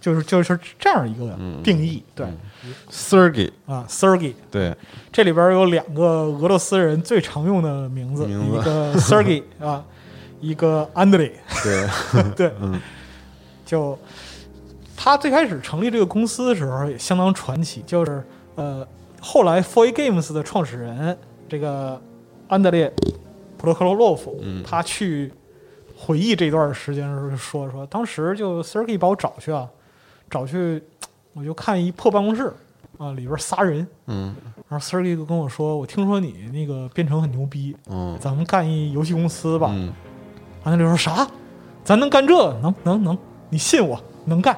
[0.00, 2.26] 就是就是这样一个嗯定义，对
[2.90, 4.74] Sergey，啊，Sergey，对，
[5.12, 9.84] 这里边有两个俄罗斯人最常用的名字，名字一个 Sergey 啊，
[10.40, 11.88] 一个 Andrei，对，
[12.36, 12.80] 对，嗯。
[13.64, 13.98] 就
[14.96, 18.22] 他最开始成立这个公司的时候也相当传奇，就是
[18.54, 18.86] 呃，
[19.20, 21.18] 后来 4A Games 的创始人
[21.48, 22.00] 这个
[22.46, 22.92] 安德烈
[23.58, 24.62] 普罗克罗洛夫，嗯。
[24.62, 25.32] 他去
[25.96, 29.68] 回忆这段时间的时候说说，当时就 Sergey 把我找去啊，
[30.30, 30.80] 找去，
[31.32, 32.52] 我就看一破办公室
[32.98, 34.32] 啊，里边仨人，嗯。
[34.68, 39.70] 然后 Sergey 就跟我说，我听说你那个编程很牛逼，嗯咱们干一游戏公司吧。
[39.72, 39.92] 嗯
[40.66, 41.24] 安德烈说啥？
[41.84, 42.34] 咱能干这？
[42.60, 43.16] 能能能？
[43.50, 44.56] 你信我能干？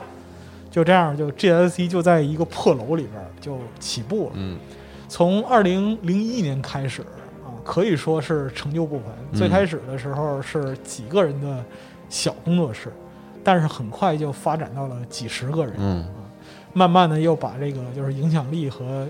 [0.71, 4.33] 就这样，就 GSC 就在一个破楼里边就起步了。
[4.37, 4.59] 嗯
[5.07, 7.03] 从二零零一年开始
[7.45, 9.07] 啊，可以说是成就不凡。
[9.33, 11.63] 嗯最开始的时候是几个人的
[12.09, 12.91] 小工作室，
[13.45, 16.07] 但是很快就发展到了几十个人，嗯
[16.73, 19.07] 慢慢的又把这个就是影响力和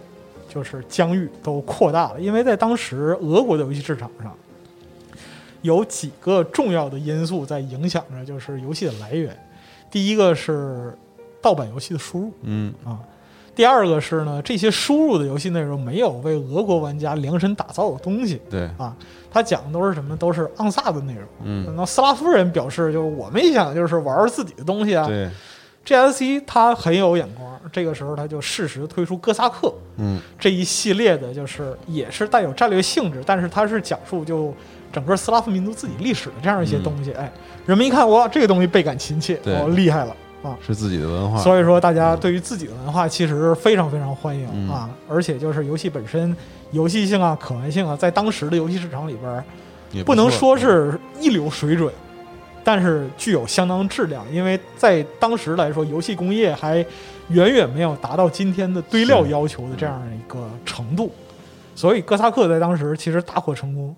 [0.49, 2.21] 就是疆域都扩大了。
[2.21, 4.33] 因为在当时俄国的游戏市场上，
[5.63, 9.37] 有几个重要的因素在影响着就是游戏的来源。
[9.91, 10.97] 第一个是
[11.41, 12.99] 盗版游戏的输入，嗯啊。
[13.55, 18.95] 第二个是呢，这些输入的游戏内容没有为俄国玩家量身打造的东西对，啊，
[19.33, 20.17] 他讲的都是什么？
[20.17, 21.25] 都是昂萨的内容。
[21.43, 25.09] 嗯那斯拉夫人表示，就是我们也想就是玩自己的东西啊。
[25.09, 25.29] 对
[25.85, 30.21] ，GSC 他很有眼光，这个时候他就适时推出哥萨克嗯。
[30.39, 34.55] 这一系列的，就是也是带有战略性质，但是它是讲述就
[34.93, 37.13] 整个斯拉夫民族自己历史的这样一些东西。
[37.13, 37.31] 哎，
[37.67, 39.55] 人们一看哇，这个东西倍感亲切，对。
[39.55, 40.57] 哦，厉害了啊！
[40.65, 44.71] 是自己的文化，所以说，大家对于自己的文化其实非常非常欢迎、嗯。
[44.71, 46.35] 啊，而且就是游戏本身
[46.71, 51.93] 游戏性啊、可玩性啊，在当时的游戏市场里边不能说是一流水准，
[52.69, 56.85] 但是具有相当质量，因为在当时来说，游戏工业还
[57.31, 61.11] 远远没有达到今天的堆料要求的这样的一个程度，
[61.75, 63.97] 所以哥萨克在当时其实大获成功。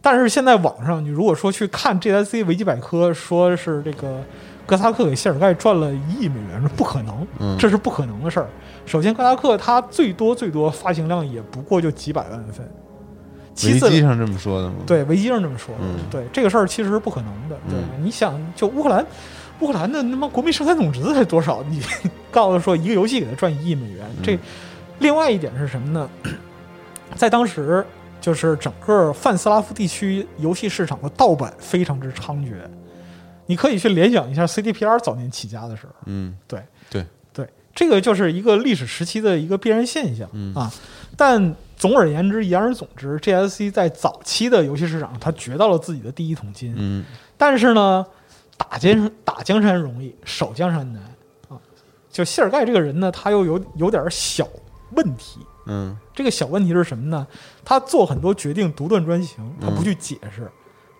[0.00, 4.24] 但是现在网上，你如果说去看 GSC 维基百科，说是这个
[4.64, 8.48] 哥萨克给谢尔盖赚了一亿美元，是不可能，嗯这是不可能的事儿。
[8.86, 12.66] 首先，哥萨克它最多最多发行量也不过就几百万份，
[13.58, 15.80] 其次维基上这么说的吗？，对，维基上这么说的。
[15.82, 17.56] 嗯对，这个事儿其实是不可能的。
[17.68, 19.04] 对，嗯你想，就乌克兰，
[19.60, 21.62] 乌克兰的他妈国民生产总值才多少？
[21.68, 21.82] 你
[22.30, 24.38] 告诉说一个游戏给他赚一亿美元，这嗯
[25.00, 26.08] 另外一点是什么呢？
[27.14, 27.84] 在当时，
[28.20, 32.54] 就是整个泛斯拉夫地区游戏市场的盗版非常之猖獗。
[33.46, 40.70] 你可以去联想一下 CDPR 早年起家的时候，嗯对对对，这个就是一个历史时期的一个必然现象、嗯啊。
[41.16, 46.74] 但总而言之，言而总之，GSC 在早期的游戏市场，它掘到了自己的第一桶金。
[46.76, 47.04] 嗯
[47.36, 48.04] 但是呢，
[48.56, 51.02] 打江打江山容易，守江山难
[51.48, 51.56] 啊。
[52.10, 54.46] 就谢尔盖这个人呢，他又有有点小
[54.90, 55.38] 问题。
[55.66, 57.26] 嗯这个小问题是什么呢？
[57.64, 60.50] 他做很多决定独断专行，他不嗯去解释。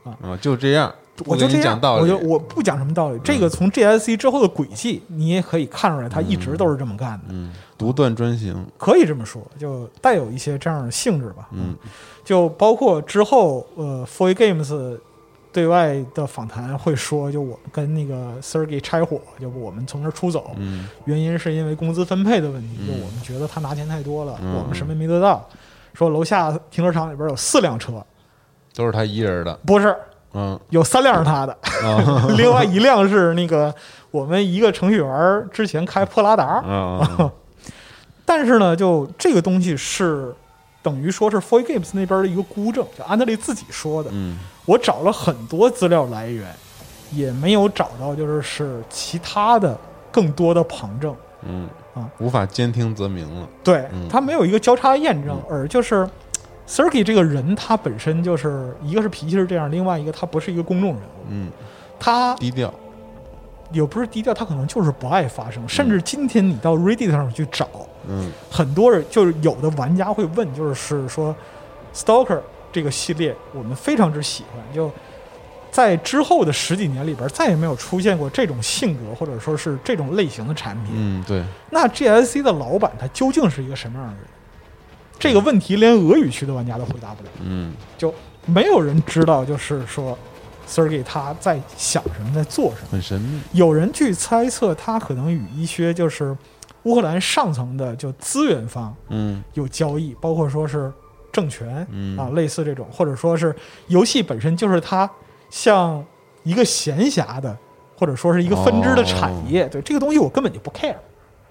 [0.04, 0.94] 啊，就这样，
[1.26, 3.18] 我就这样，我就我不讲什么道理。
[3.24, 7.24] 这个从 GSC 之后的轨迹，你也可以看出来，他一直都是这么干的。
[7.30, 11.48] 嗯，独断专行，可以这么说，就带有一些这样的性质吧。
[11.52, 11.76] 嗯，
[12.24, 14.98] 就包括之后呃，For Games
[15.52, 20.88] 对外的访谈会说，就我们跟那个 Sergey 拆伙，就我们从这儿出走，嗯。
[21.04, 22.86] 原因是因为工资分配的问题，嗯。
[22.88, 24.54] 就我们觉得他拿钱太多了，嗯。
[24.56, 25.48] 我们什么也没得到。
[25.94, 28.04] 说楼下停车场里边有四辆车，
[28.74, 29.96] 都是他一人的，不是
[30.34, 30.58] 嗯。
[30.70, 33.74] 有三辆是他的，啊 另外一辆是那个
[34.10, 36.62] 我们一个程序员之前开破拉达，
[38.38, 40.32] 但是呢，就这个东西是
[40.80, 44.10] 等于说是 4A Games 那边的一个孤证，就安德烈自己说的。
[44.12, 44.38] 嗯。
[44.64, 46.46] 我找了很多资料来源，
[47.10, 49.76] 也没有找到就是是其他的
[50.12, 51.12] 更多的旁证。
[51.42, 51.68] 嗯。
[51.94, 54.08] 啊，无法兼听则明了，对嗯。
[54.08, 56.08] 他没有一个交叉验证，而就是
[56.68, 61.50] sirky 这个人，他本身就是一个是脾气是这样，另外一个他不是一个公众人物，嗯，
[61.98, 62.72] 他低调，
[63.72, 65.68] 也不是低调，他可能就是不爱发声。
[65.68, 67.68] 甚至今天你到 Reddit 上去找，
[68.08, 71.34] 嗯很多人就是有的玩家会问，就是说
[71.94, 72.40] Stalker
[72.72, 74.90] 这个系列我们非常之喜欢，就
[75.70, 80.92] 在之后的十几年里边再也没有出现过这种性格或者说是这种类型的产品。
[80.94, 84.22] 嗯，对，那 GSC 的老板他究竟是一个什么样的人？
[85.18, 88.14] 这个问题连俄语区的玩家都回答不了，嗯就
[88.46, 90.16] 没有人知道，就是说
[90.68, 92.88] Sergey 他在想什么，在做什么。
[92.92, 96.36] 很神秘，有人去猜测，他可能与一些就是
[96.88, 100.90] 乌克兰上层的就资源方嗯有交易，包括说是
[101.30, 103.54] 政权嗯啊，类似这种，或者说是
[103.88, 105.08] 游戏本身就是它
[105.50, 106.02] 像
[106.42, 107.54] 一个闲暇的，
[107.98, 109.68] 或者说是一个分支的产业。
[109.68, 110.96] 对这个东西，我根本就不 care。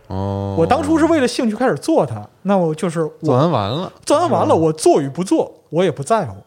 [0.08, 6.38] 哦，我当初是为了兴趣开始做它，那我就是做完完了，做完完了，我做与不做，我也不在乎。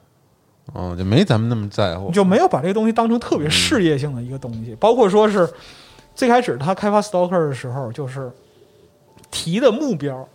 [0.72, 4.74] 哦，就没咱们那么在乎，就没有把这个东西当成特别事业性的一个东西。
[4.81, 5.48] 包括说是
[6.14, 8.33] 最开始他开发 Stalker 的时候，就是
[9.31, 10.29] 提的目标，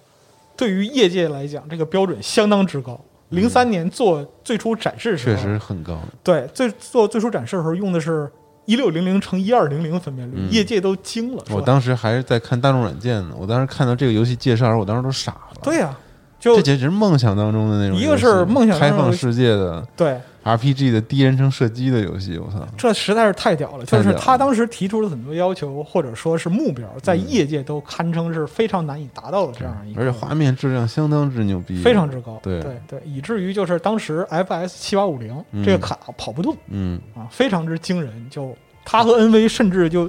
[0.55, 2.99] 对于业界来讲，这个标准相当之高。
[3.29, 8.31] 零三年做最初展示的时候，确实很高，对最做最初展示的时候用的是
[8.65, 11.43] 一六零零乘一二零零分辨率，嗯业界都惊了。
[11.49, 15.97] 我当时还是在看大众软件呢，我当时看到这个游戏介绍的时候，我当时都傻了，对呀、
[16.39, 23.85] 就这简直是梦想当中的那种，一个是梦想开放世界的对，RPG 的第一人称射击的游戏，我操，这实在是太屌了！
[23.85, 38.29] 就是他当时提出了很多要求，或者说是目标，在业界都堪称是非常难以达到的这样一个，而且画面质量相当之牛逼，非常之高，对对对，以至于就是当时 FS 七八五零嗯这个卡跑不动嗯啊，非常之惊人。
[38.29, 38.55] 就
[38.85, 40.07] 他和 NV 甚至就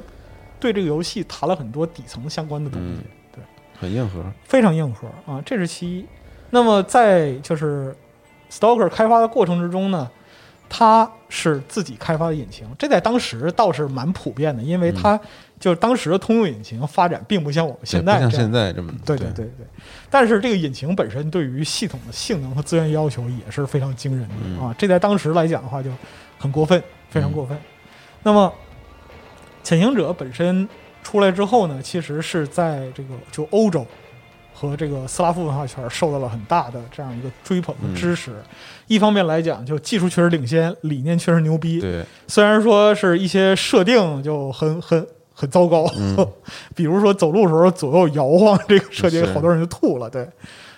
[0.61, 3.43] 对这个游戏谈了很多底层相关的东西，嗯对，
[3.81, 6.05] 很硬核，非常硬核啊，这是其一。
[6.51, 7.97] 那么在就是
[8.51, 10.09] Stalker 开发的过程之中呢，
[10.69, 15.19] 它是自己开发的引擎，这在当时倒是蛮普遍的，因为它
[15.59, 18.31] 就是当时的通用引擎发展并不像我们现在这样。
[18.31, 19.45] 现在这么对对对。
[19.45, 19.67] 对，
[20.11, 24.61] 但是这个引擎本身对于系统的性能和资源要求也是非常惊人的、嗯。
[24.61, 25.91] 啊，这在当时来讲的话就
[26.39, 27.57] 很过分，非常过分。
[28.23, 28.53] 那么，
[29.63, 30.69] 潜行者本身
[31.03, 33.87] 出来之后呢，其实是在这个就欧洲
[34.59, 38.33] 和这个斯拉夫文化圈受到了很大的这样一个追捧和支持。
[38.87, 46.17] 一方面来讲，就技术确实领先，理念确实牛逼，对，虽然说是一些设定就很很很糟糕，嗯。
[46.75, 50.29] 比如说走路的时候左右摇晃这个设计，好多人就吐了，对，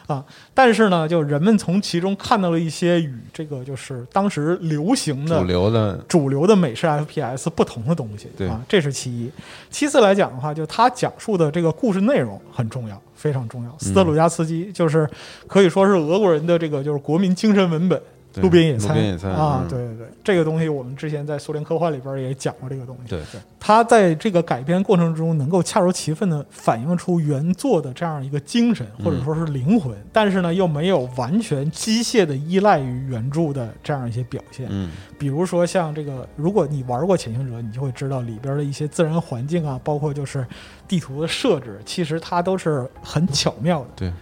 [0.06, 9.30] 啊，但是呢，就人们从其中看到了一些与这个就是当时流行的主流的主流的美式 FPS 不同的东西，对啊，这是其一。
[9.70, 13.76] 其次来讲的话，就他讲述的这个故事内容很重要，非常重要。
[13.80, 15.08] 斯特鲁加茨基就是
[15.48, 18.00] 可以说是俄国人的这个就是国民精神文本。
[18.40, 19.68] 对路边野餐，路边野餐啊，嗯。
[19.68, 23.10] 对对对，这个东西我们之前在苏联科幻里边也讲过这个东西。
[23.10, 23.20] 对。
[23.60, 34.66] 他在这个改编过程中能够恰如其分的反映出原作的这样一个精神或者说是灵魂，但是呢又没有完全机械的依赖于原著的这样一些表现。
[34.70, 34.90] 嗯。
[35.18, 40.46] 比如说像这个，如果你玩过《潜行者》，你就会知道里边的一些自然环境啊，包括就是
[40.86, 43.86] 地图的设置，其实它都是很巧妙的。
[43.96, 44.12] 对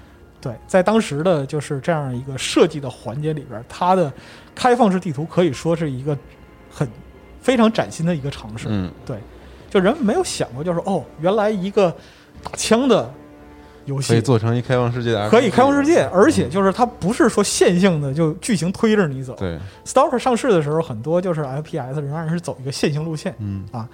[0.46, 4.12] 对，在当时的就是这样一个设计的环节里边，它的
[4.54, 6.16] 开放式地图可以说是一个
[6.70, 6.88] 很
[7.40, 8.68] 非常崭新的一个尝试。
[8.70, 9.18] 嗯对，
[9.68, 11.90] 就人们没有想过，就是哦，原来一个
[12.44, 13.12] 打枪的
[13.86, 19.34] 游戏可以做成一开放世界的可以开放世界，而且就是它不是说线性的，就剧情推着你走。
[19.36, 23.88] 对，Stalker 上市的时候，很多就是 FPS 仍然是走一个线性路线，嗯啊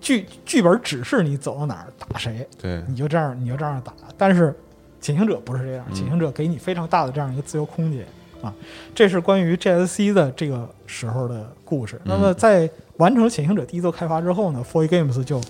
[0.00, 3.92] 剧剧本指示你走到哪儿打谁，对，你就这样你就这样打。
[4.16, 4.56] 但是
[5.00, 8.06] 潜行者不是这样，嗯潜行者给你非常大的这样一个自由空间
[8.42, 8.52] 啊。
[8.94, 12.00] 这是关于 GSC 的这个时候的故事。
[12.04, 15.40] 那么在完成潜行者第一座开发之后呢 f o r Games 就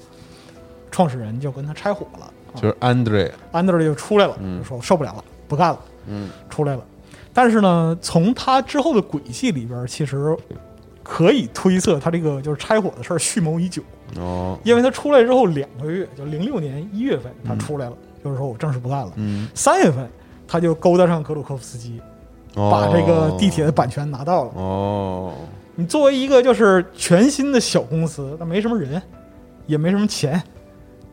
[0.90, 5.80] 创始人就跟他拆伙了，啊就是 Andre Andre 就出来了，嗯就说受不了了，不干了。
[6.06, 6.82] 嗯出来了。
[7.34, 10.36] 但是呢，从他之后的轨迹里边，其实
[11.02, 13.82] 可以推测他这个就是拆伙的事儿蓄谋已久。
[14.16, 19.12] 哦，因为他出来之后两个月，就零六年一月份他出来了，就是说我正式不干了。
[19.16, 20.08] 嗯，三月份
[20.46, 22.00] 他就勾搭上格鲁科夫斯基，
[22.54, 24.52] 哦把这个地铁的版权拿到了。
[24.54, 25.34] 哦，
[25.74, 29.00] 你作为一个就是全新的小公司，那没什么人，
[29.66, 30.42] 也没什么钱，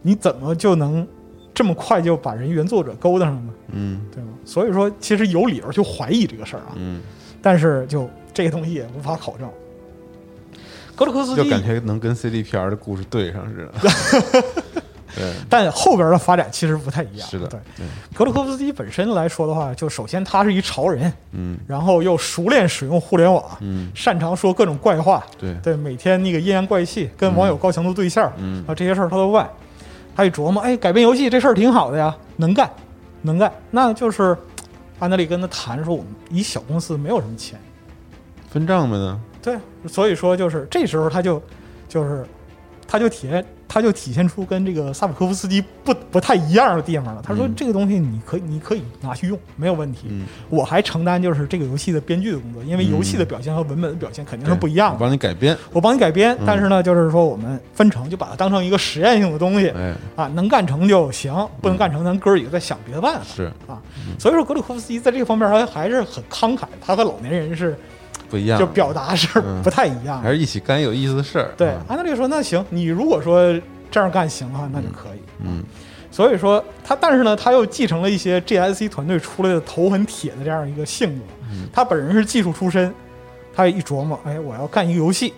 [0.02, 1.08] 你怎么就能
[1.54, 3.54] 这么快就把人原作者勾搭上呢？
[3.74, 4.30] 嗯对吗？
[4.46, 6.74] 所以说，其实有理由去怀疑这个事儿啊。
[6.76, 7.02] 嗯，
[7.42, 9.50] 但是就这个东西也无法考证。
[10.96, 14.44] 格鲁科斯基，就感觉能跟 CDPR 的故事对上似的。
[15.16, 17.28] 对，但后边的发展其实不太一样。
[17.28, 29.50] 是的，对，对，格鲁科夫斯基本身来说的话，就首先他是一潮人，嗯然后又熟练使用互联网，嗯，擅长说各种怪话，对，对，每天那个阴阳怪气，跟网友高强度对线，嗯啊，这些事儿他都干。
[30.16, 32.70] 他一琢磨，哎，改编游戏这事儿挺好的呀，能干，
[33.24, 33.52] 能干。
[33.70, 34.38] 那就是
[34.98, 37.60] 安德利跟他谈说，我们一小公司没有什么钱，
[38.50, 39.20] 分账呗呢？
[39.42, 41.44] 对，所以说就是这时候他就
[41.90, 42.26] 就是
[42.88, 47.22] 他就体验他就体现出跟这个萨普科夫斯基不不太一样的地方了。
[47.26, 50.08] 他说嗯这个东西你可以你可以拿去用，没有问题。
[50.10, 55.06] 嗯，我还承担就是这个游戏的编剧的工作，因为游戏的表现和文本的表现肯定是不一样的我的。
[55.06, 63.22] 帮你改编，我帮你改编嗯，但是呢，就是说我们分成就把它当成一个实验性的东西哎，啊，能干成就行，不能干成咱哥儿几个再想别的办法。
[63.26, 63.82] 是啊，
[64.18, 67.78] 所以说格里科夫斯基在这个方面他还是很慷慨，他和老年人是
[68.30, 69.62] 不一样，就表达是嗯。
[69.64, 70.18] 不太一样。
[70.18, 70.22] 的。
[70.24, 73.54] 还是一起干有意思的事儿，对啊，安德烈说：“那行，你如果说
[73.92, 75.20] 这样干行的话，那就可以。
[75.44, 75.64] 嗯。
[76.12, 81.26] 所以说他，但是呢，他又继承了一些 GSC 团队出来的头很铁的这样一个性格。
[81.52, 81.68] 嗯。
[81.74, 82.94] 他本人是技术出身，
[83.54, 85.34] 他一琢磨，哎，我要干一个游戏，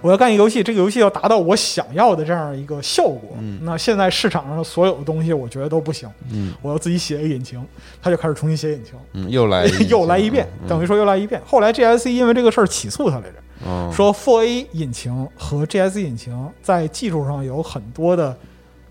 [0.00, 3.36] 我要干一个游戏，这个游戏要达到我想要的这样一个效果。
[3.38, 7.64] 嗯那现在市场上所有的东西，我觉得都不行，嗯我要自己写一个引擎，
[8.02, 8.94] 他就开始重新写引擎。
[9.12, 11.40] 嗯，又来 又来一遍，嗯等于说又来一遍。
[11.46, 13.34] 后来 GSC 因为这个事儿起诉他来着，
[13.66, 18.36] 哦说 4A 引擎和 GSC 引擎在技术上有很多的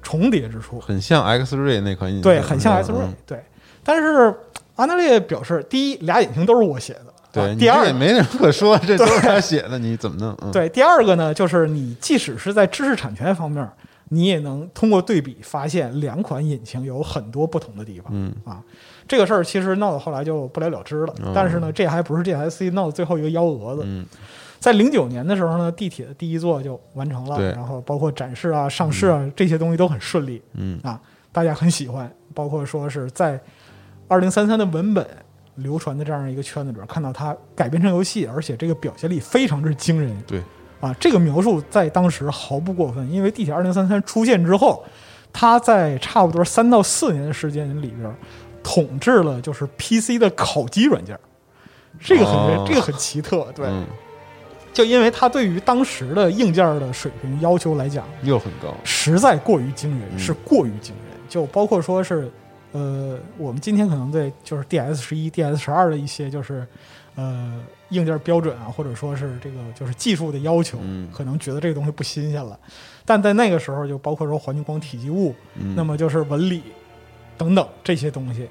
[0.01, 3.39] 重叠之处，很像 X Ray 那款引擎，对，很像嗯 X Ray，嗯对。
[3.83, 4.33] 但是
[4.75, 10.35] 安德烈表示，第一，俩引擎都是我写的，对，啊第二也，没什么可说，这都是他写的，你怎么弄？
[10.41, 13.67] 嗯，对，第二个呢，就是你即使是在知识产权方面，
[14.09, 18.11] 你也能通过对比发现两款引擎有很多不同的地方。
[18.11, 18.61] 嗯啊，
[19.07, 21.13] 这个事儿其实闹到后来就不了了之了。
[21.23, 23.83] 哦但是呢，这还不是 GSC 闹的最后一个幺蛾子。
[23.85, 24.05] 嗯
[24.59, 30.99] 在零九年的时候呢，地铁的第一座就完成了，然后包括展示啊、上市啊、这些东西都很顺利嗯啊，
[31.31, 32.11] 大家很喜欢。
[32.33, 33.39] 包括说是在
[34.09, 35.07] 二零三三的文本
[35.61, 40.15] 流传的这样一个圈子里边，看到它改编成游戏，而且这个表现力非常之惊人。
[40.25, 40.41] 对
[40.79, 44.83] 啊，这个描述在当时毫不过分，因为地铁二零三三出现之后，
[45.33, 48.15] 它在差不多三到四年的时间里边，
[48.63, 51.19] 统治了就是 PC 的烤鸡软件。
[51.99, 53.85] 这个很、哦这个很奇特，对，嗯
[54.71, 61.19] 就因为它对于当时的硬件的水平要求来讲，又很高，实在过于惊人，嗯是过于惊人。
[61.27, 62.31] 就包括说是，
[62.71, 66.65] 呃，我们今天可能对就是 DS 十一、DS 十二的一些就是
[67.15, 72.59] 呃硬件标准啊，或者说是这个就是技术的要求，嗯可能觉得这个东西不新鲜了。
[73.05, 76.61] 但在那个时候，就包括说环境光体积物，嗯，那么就是纹理
[77.37, 78.47] 等等这些东西，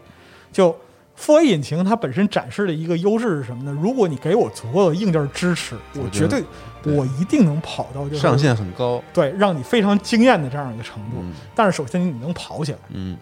[0.53, 0.75] 就。
[1.21, 3.77] 4A 引擎它本身展示的一个优势是什么呢？
[3.83, 6.45] 如果你给我足够的硬件支持，我绝对，
[6.81, 11.17] 对我一定能跑到就是上限很高，对，让你非常惊艳的这样一个程度。
[11.21, 13.17] 嗯但是首先你能跑起来，嗯，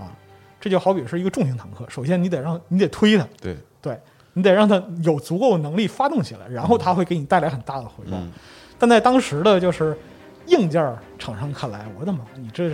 [0.61, 3.99] 这就好比是一个重型坦克，首先你得让你得推它，对，对
[4.33, 8.17] 你得让它有足够的能力发动起来，然后它会给你带来很大的回报。
[8.17, 8.33] 嗯
[8.79, 9.97] 但在当时的就是
[10.49, 12.71] 硬件厂商看来，我的妈，你这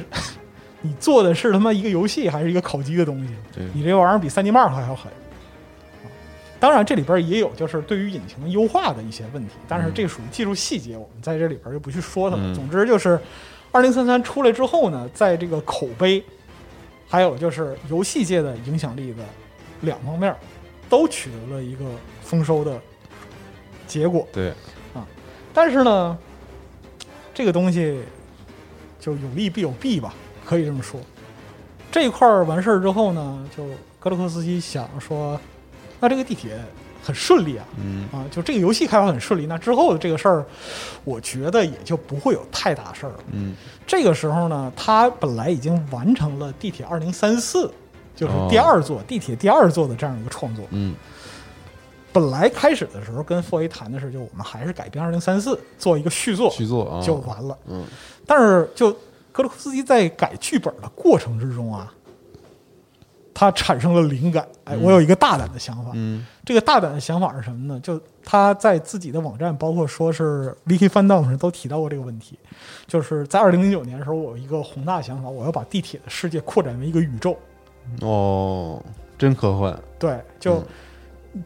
[0.81, 3.33] 你做的是他妈一个游戏还是一个烤鸡的东西？
[3.55, 5.13] 对，你这玩意儿比三 D Mark 还要狠。
[5.13, 5.15] 啊
[6.59, 12.43] 当然，这里边也有就是对于引擎优化的一些问题，但是这属于技术细节，我们在这里边就不去说它了。
[12.45, 13.19] 嗯总之就是，
[13.71, 16.23] 二零三三出来之后呢，在这个口碑，
[17.13, 19.23] 还有就是游戏界的影响力的
[19.83, 20.35] 两方面，
[20.89, 21.85] 都取得了一个
[22.23, 22.81] 丰收的
[23.87, 24.27] 结果。
[24.33, 24.49] 对，
[24.95, 25.07] 啊
[25.53, 26.17] 但是呢，
[27.35, 28.03] 这个东西
[28.99, 30.99] 就有利必有弊吧，可以这么说。
[31.91, 33.67] 这一块儿完事儿之后呢，就
[34.01, 35.39] 格洛克斯基想说，
[36.01, 36.59] 那这个地铁
[37.03, 38.09] 很顺利啊，嗯。
[38.13, 40.45] 啊，就这个游戏开发很顺利，那之后的这个事儿，
[41.05, 43.19] 我觉得也就不会有太大事儿了。
[43.33, 43.55] 嗯。
[43.87, 47.71] 这个时候呢，他本来已经完成了地铁二零三四，
[48.15, 48.47] 就是哦。
[48.49, 50.65] 第二座、地铁第二座的这样一个创作。
[50.71, 50.95] 嗯。
[52.13, 57.57] 本来开始的时候跟 4A 谈的是，就我们还是改编二零三四做一个续作续作啊，就完了。
[57.67, 57.85] 嗯。
[58.27, 58.93] 但是就
[59.33, 61.91] 格鲁库斯基在改剧本的过程之中啊，
[63.35, 64.47] 他产生了灵感。
[64.65, 65.93] 哎，我有一个大胆的想法。
[65.95, 67.79] 嗯这个大胆的想法是什么呢？
[67.81, 72.37] 就他在自己的网站，包括说是 Wiki Fandom 上都提到过这个问题，
[72.89, 77.39] 就是在二零零九年的时候，我有一个宏大想法，我要把地铁的世界扩展为一个宇宙。
[78.01, 78.83] 哦，
[79.17, 80.61] 真科幻，对，就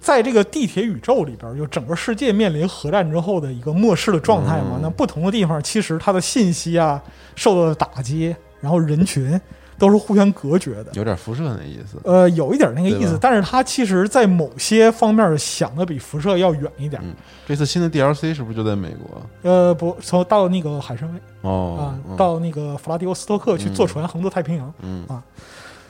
[0.01, 4.77] 在这个地铁宇宙里边，就整个世界面临核战之后的一个末世的状态嘛。
[4.77, 7.03] 嗯那不同的地方，其实它的信息啊
[7.35, 9.39] 受到的打击，然后人群
[9.79, 10.87] 都是互相隔绝的。
[10.93, 17.01] 有点辐射那意思，呃，有一点那个意思，但是它其实在某些方面想的比辐射要远一点。
[17.05, 17.15] 嗯，
[17.47, 19.23] 这次新的 DLC 是不是就在美国？
[19.43, 24.73] 呃，不，从到那个海参崴哦啊，，嗯到那个弗拉迪沃斯托克去坐船横渡太平洋。
[24.83, 25.23] 嗯啊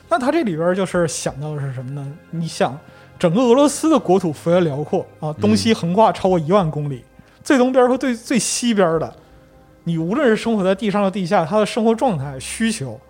[0.08, 2.06] 那它这里边就是想到的是什么呢？
[2.30, 2.78] 你想，
[3.18, 7.02] 整个俄罗斯的国土幅员辽阔啊，东西横跨超过一万公里，
[7.42, 9.12] 最东边和最最西边的，
[9.82, 13.00] 你无论是生活在地上和地下，他的生活状态、需求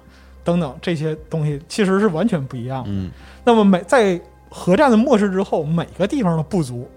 [0.46, 2.90] 等等这些东西，其实是完全不一样的。
[2.90, 3.10] 嗯。
[3.44, 4.18] 那么每在
[4.48, 6.88] 核战的末世之后，每个地方的部族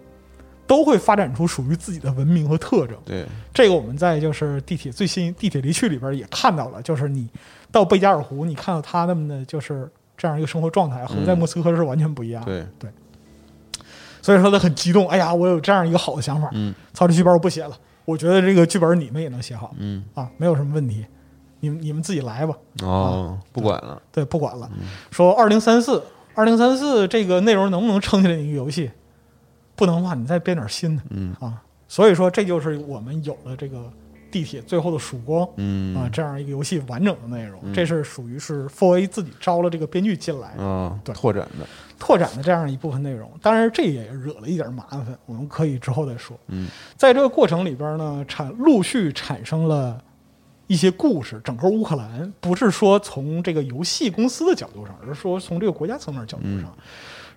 [0.66, 2.96] 都会发展出属于自己的文明和特征。
[3.04, 7.28] 对，这个我们在就是地铁最新地铁离去里边也看到了，就是你
[7.72, 12.68] 到贝加尔湖，你看到他们的就是这样一个生活状态，和在莫斯科是完全不一样的。
[12.78, 12.90] 对，
[14.22, 16.74] 所以说他很激动，哎呀，我有这样一个好的想法，嗯。
[16.94, 17.76] 操，这剧本我不写了，
[18.06, 19.74] 我觉得这个剧本你们也能写好。
[19.78, 21.06] 嗯，啊，没有什么问题，
[21.60, 22.56] 你们你们自己来吧。
[22.82, 24.70] 哦，不管了，对，不管了。
[25.12, 26.04] 说二零三四，
[26.36, 28.92] 二零三四这个内容能不能撑起来一个游戏？
[29.76, 31.62] 不能的话，你再编点新的嗯啊。
[31.88, 33.92] 所以说，这就是我们有了这个
[34.30, 37.74] 地铁最后的曙光嗯啊这样一个游戏完整的内容。
[37.74, 41.66] 这是属于是 for A 自己招了这个编剧进来啊，对拓展的，
[41.98, 43.32] 拓展的这样一部分内容。
[43.42, 46.38] 当然，这也惹了一点麻烦，我们可以之后再说。
[46.50, 50.00] 嗯在这个过程里边呢，产陆续产生了
[50.70, 51.42] 一些故事。
[51.44, 56.72] 整个乌克兰不是说从这个游戏公司的角度上，而是说从这个国家层面角度上。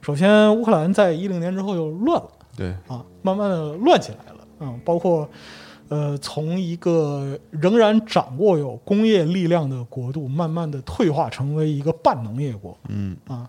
[0.03, 4.47] 首先，乌克兰在一零年之后就乱了对，啊，慢慢的乱起来了。
[4.61, 5.27] 嗯，包括
[5.89, 12.77] 呃，从一个仍然掌握有工业力量的国度，慢慢的退化成为一个半农业国。
[12.89, 13.49] 嗯啊，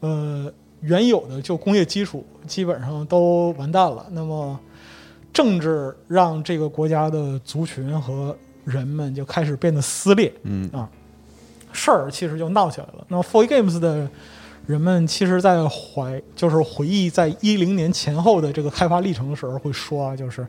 [0.00, 0.50] 呃，
[0.80, 4.06] 原有的就工业基础基本上都完蛋了。
[4.12, 4.58] 那么，
[5.32, 8.34] 政治让这个国家的族群和
[8.70, 10.88] 人们就开始变得撕裂，嗯啊
[11.72, 13.04] 事儿其实就闹起来了。
[13.08, 14.08] 那么 4A Games 的
[14.66, 20.46] 人们其实，在怀就是回忆在一零年前后的这个开发历程的时候，会说啊，就是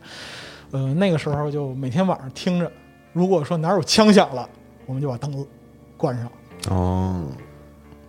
[0.72, 2.72] 呃那个时候就每天晚上听着，
[3.14, 4.48] 如果说哪儿有枪响了，
[4.86, 5.46] 我们就把灯
[5.98, 6.32] 关上。
[6.70, 7.26] 哦，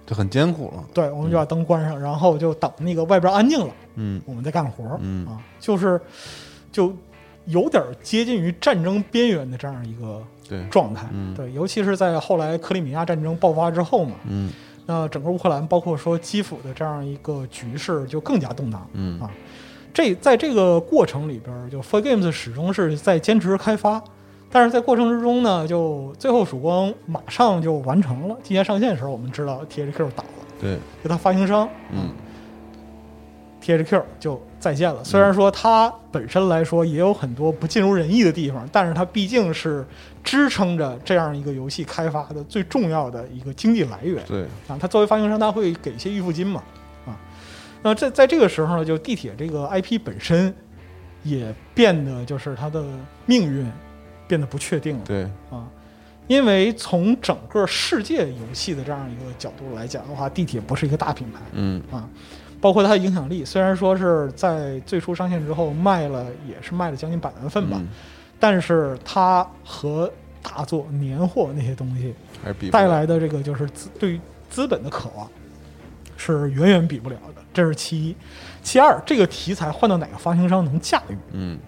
[0.07, 4.99] 就很艰苦了，对，我们就把灯关上，然后就等那个外边安静了，嗯我们再干活。
[5.01, 6.01] 嗯啊，就是
[6.71, 6.95] 就
[7.47, 10.23] 有点接近于战争边缘的这样一个，
[10.71, 11.07] 状态。
[11.13, 14.51] 嗯对，尤其是在后来克里米亚战争爆发之后嘛，嗯
[14.87, 18.87] 那整个乌克兰，包括说基辅的这样一个局势就更加动荡。
[18.95, 19.31] 嗯啊
[19.95, 24.03] 这在这个过程里边就 Four Games 始终是在坚持开发，
[24.51, 28.37] 但是在过程之中呢，就最后曙光马上就完成了。
[28.43, 32.09] 今年上线的时候，我们知道 THQ 倒了，对，就它发行商嗯
[33.63, 35.03] THQ 就再见了。
[35.03, 39.85] 虽然说它本身来说也有很多不尽如人意的地方，但是它毕竟是
[40.23, 44.25] 支撑着这样一个游戏开发的最重要的一个经济来源。
[44.25, 46.63] 对，啊，它作为发行商，它会给一些预付金嘛，
[47.05, 47.19] 啊，
[47.83, 50.55] 那在在这个时候呢，就地铁这个 IP 本身
[51.25, 52.85] 也变得就是它的
[53.27, 53.69] 命运
[54.29, 55.03] 变得不确定了。
[55.05, 55.67] 对，啊，
[56.29, 61.41] 因为从整个世界游戏的这样一个角度来讲的话，地铁不是一个大品牌。
[61.53, 61.83] 嗯。
[61.91, 62.09] 啊，
[62.63, 67.89] 包括它的影响力，虽然说是在最初上线之后卖了，也是卖了将近百万份吧，嗯
[68.39, 70.11] 但是它和
[70.41, 75.29] 大作年货那些东西还比带来的这个就是资对于资本的渴望
[76.17, 78.17] 是远远比不了的，这是其一。
[78.63, 81.59] 其二，这个题材换到哪个发行商能驾驭，嗯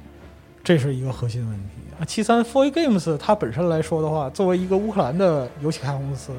[0.62, 1.70] 这是一个核心问题
[2.00, 2.04] 啊。
[2.04, 6.32] 其三 f o r Games 它本身来说的话，作为一个乌克兰的游戏开发公司，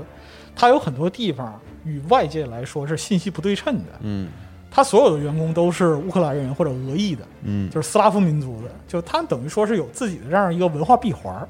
[0.55, 3.91] 它有很多地方与外界来说是信息不对称的。
[4.01, 4.29] 嗯
[4.75, 7.69] 它所有的员工都是乌克兰人或者俄裔的，嗯。
[7.69, 11.47] 就是斯拉夫民族的，就他等于说是有自己的这样一个文化闭环儿。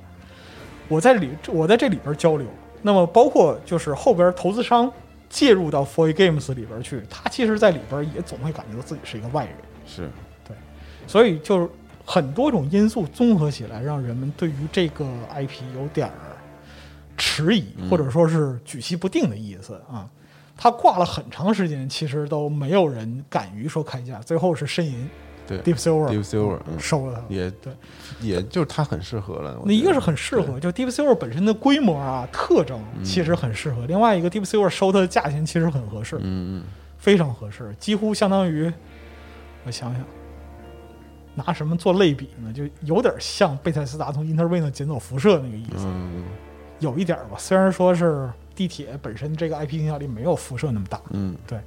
[0.88, 2.46] 我在里，我在这里边交流，
[2.84, 4.92] 那么包括就是后边投资商
[5.28, 9.56] 介入到 Foy Games 里边去，他其实在里边也总会感觉到自己是一个外人，
[9.88, 10.08] 是。
[10.48, 10.56] 对，
[11.08, 11.68] 所以就是
[12.06, 15.04] 很多种因素综合起来，让人们对于这个
[15.34, 16.38] IP 有点儿
[17.18, 20.08] 迟疑，或者说是举棋不定的意思啊。
[20.58, 25.10] 他挂了很长时间，其实都没有人敢于说开价，最后是呻吟
[25.48, 27.34] 对 Deep Silver Deep Silver，嗯收了它。
[27.34, 27.74] 也对，
[28.22, 29.60] 也就是它很适合了。
[29.66, 33.86] 那一个是很适合，就 Deep Silver 本身的规模啊、特征其实很适合。
[33.86, 36.64] 另外一个 Deep Silver 收它的价钱其实很合适，嗯嗯
[36.98, 38.72] 非常合适，几乎相当于
[39.66, 40.04] 我想想，
[41.36, 42.52] 拿什么做类比呢？
[42.52, 46.24] 就有点像贝塞斯达从 Interway 捡走辐射那个意思，嗯
[46.80, 47.38] 有一点吧。
[47.38, 51.60] 虽然说是地铁本身这个 IP 影响力没有辐射那么大，嗯对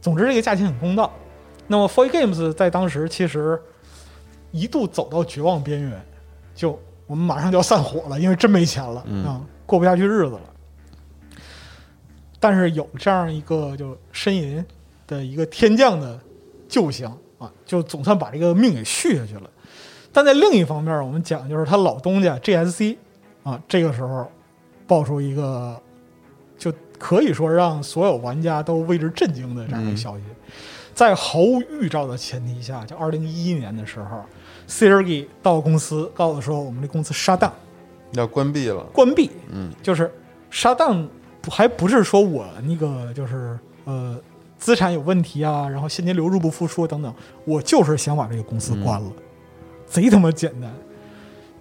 [0.00, 1.12] 总之这个价钱很公道。
[1.66, 3.60] 那么 f o r Games 在当时其实
[4.52, 6.00] 一度走到绝望边缘，
[6.54, 10.40] 就我们马上就要散伙了，因为真没钱了、嗯啊，过不下去日子了。
[12.38, 14.64] 但是有这样一个就呻吟
[15.06, 16.20] 的一个天降的
[16.68, 19.50] 救星啊，就总算把这个命给续下去了。
[20.12, 22.98] 但在另一方面，我们讲就是他老东家 GSC
[23.42, 24.30] 啊，这个时候
[24.86, 25.83] 爆出一个就
[27.04, 30.22] 可以说让所有玩家都为之震惊的这样一个消息，
[30.94, 34.22] 在毫无预兆的前提下，就二零一一年的时候
[34.66, 37.52] s e r g e 到公司告诉说我们的公司杀档
[38.12, 38.82] 要关闭了。
[38.84, 39.70] 关闭，嗯。
[39.82, 40.10] 就是
[40.50, 41.06] 杀档
[41.42, 44.18] 不还不是说我那个就是呃
[44.56, 49.12] 资产有问题啊，然后现金流入不敷出等等，我就是想把这个公司关了，
[49.86, 50.72] 贼他妈简单。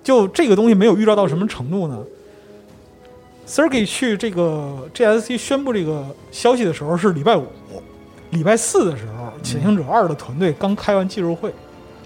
[0.02, 2.02] 就这个东西没有预兆到什么程度呢
[3.48, 7.48] ？Sergey 去这个 GSC 宣布这个消息的时候是礼拜五，
[8.32, 11.54] 礼拜四的时候，《潜行者二》的团队刚开完技术会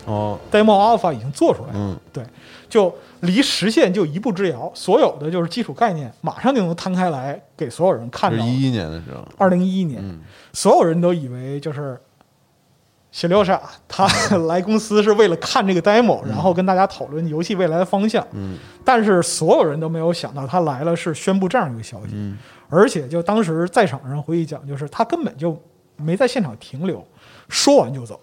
[0.05, 1.99] 哦，，Demo Alpha 已经做出来了。
[2.15, 2.25] 嗯
[2.69, 8.43] 就离实现就一步之遥，所有的就是基础概念马上就能摊开来给所有人看到。
[8.43, 10.19] 是一一年的时候，二零一一年，嗯
[10.51, 11.97] 所有人都以为就是
[13.18, 14.05] 小廖傻他
[14.45, 18.24] 来公司是为了看这个 demo，、然后跟大家讨论游戏未来的方向。
[18.34, 18.59] 嗯。
[18.86, 22.38] 但是所有人都没有想到他来了是宣布这样一个消息，嗯。
[22.70, 25.59] 而且就当时在场上回忆讲，就是他根本就
[25.95, 27.03] 没在现场停留，
[27.49, 28.20] 说完就走，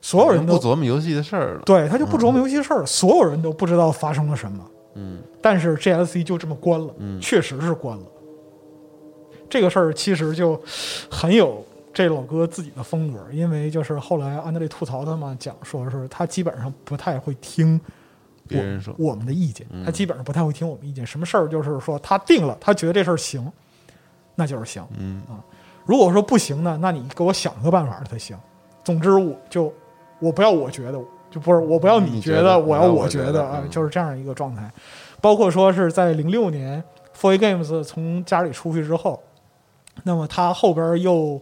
[0.00, 4.64] 所有人都不琢磨游戏的事儿了，对，他就不琢磨游戏的事儿了，所有人都不知道发生了什么。
[4.94, 5.18] 嗯。
[5.42, 7.20] 但是 GSC 就这么关了，嗯。
[7.20, 8.04] 确实是关了。
[9.48, 10.62] 这个事儿其实就
[11.10, 17.80] 很有这老哥自己的风格，因为就是后来安德烈吐槽他嘛，讲说是他基本上不太会听
[18.46, 21.06] 别人说我们的意见，嗯他基本上不太会听我们意见。
[21.06, 23.50] 什么事儿就是说他定了，他觉得这事儿行，
[24.34, 24.86] 那就是行。
[24.98, 25.42] 嗯啊
[25.86, 28.36] 如果说不行呢，那你给我想个办法才行。
[28.84, 29.72] 总之，我就
[30.20, 34.70] 我不要我觉得，就不是我不要你觉觉得我要我觉得啊就是这样一个状态。
[35.20, 36.82] 包括说是在零六年
[37.12, 39.20] f o r Games 从家里出去之后，
[40.04, 41.40] 那么他后边又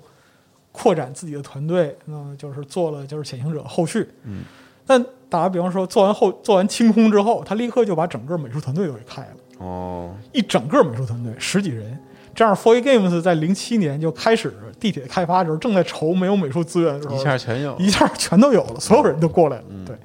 [0.73, 4.09] 扩展自己的团队，那就是做了就是潜行者后续。
[4.25, 4.43] 嗯，
[4.87, 9.37] 但打个比方说，做完后做完清空之后，他立刻就把整个美术团队都给开了。
[9.59, 11.99] 哦，一整个美术团队十几人。
[12.35, 19.65] 这样 f o r Games 在零七年就开始地铁开发的时候，正在愁没有美术资源的时候，一下全有，一下全都有了，所有人都过来了。
[19.71, 19.97] 嗯对，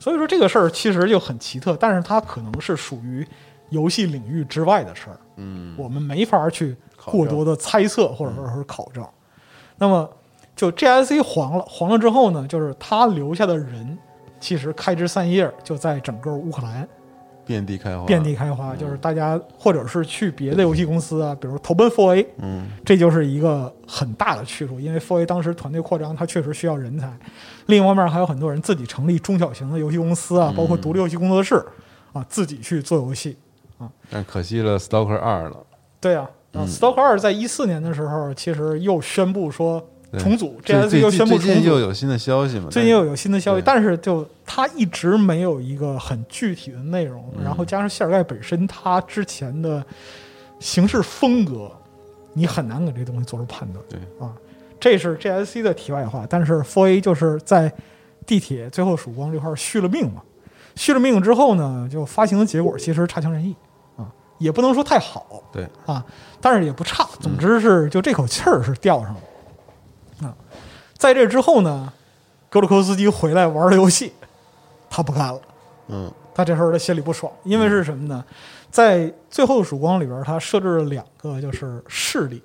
[0.00, 3.26] 所以说这个事儿其实就很奇特，但是它可能是属于
[3.68, 9.06] 游戏领域之外的事儿，嗯我们没法去过多的猜测或者说是考证。
[9.82, 10.08] 那么
[10.54, 13.98] 就 GSC 黄了，黄了之后呢，就是他留下的人
[14.38, 16.88] 其实开枝散叶，就在整个乌克兰
[17.44, 22.68] 遍地开花，遍地开花，就是大家或者是去别的游戏公司啊，比如投奔 f o A，嗯。
[22.84, 27.12] 这就是一个很大的去处，因为 f o A 当时团队扩张，它确实需要人才。
[27.66, 31.60] 另一方面，还有很多人自己成立中小型的游戏公司啊，包括独立游戏工作室
[32.12, 33.36] 啊，自己去做游戏
[33.78, 33.90] 啊。
[34.08, 35.56] 但可惜了 Stalker 二了，
[36.00, 39.82] 对啊，然后 Stalker 二在一四年的时候，其实又宣布说
[40.18, 42.68] 重组最，GSC 又宣布重最近又，有新的消息嘛？
[42.70, 49.82] 最近又有新的消息，但是就它一直没有一个很具体的内容，嗯然后加上谢尔盖本身他之前的
[50.60, 51.70] 行事风格，
[52.34, 53.82] 你很难给这东西做出判断。
[53.88, 54.30] 对啊，
[54.78, 57.72] 这是 GSC 的题外话，但是 f o A 就是在
[58.26, 60.22] 地铁最后曙光这块儿续了命嘛，
[60.76, 63.56] 续了命之后呢，就发行的结果其实差强人意
[63.96, 64.06] 啊，
[64.38, 66.04] 也不能说太好，对啊，
[66.42, 67.08] 但是也不差。
[67.20, 70.34] 总之是就这口气儿是吊上了啊。
[70.98, 71.90] 在这之后呢，
[72.50, 74.12] 格鲁科斯基回来玩了游戏，
[74.90, 75.40] 他不干了。
[75.88, 78.24] 嗯他这时候他心里不爽，因为是什么呢？
[78.70, 82.42] 在最后的曙光里边，他设置了两个就是势力，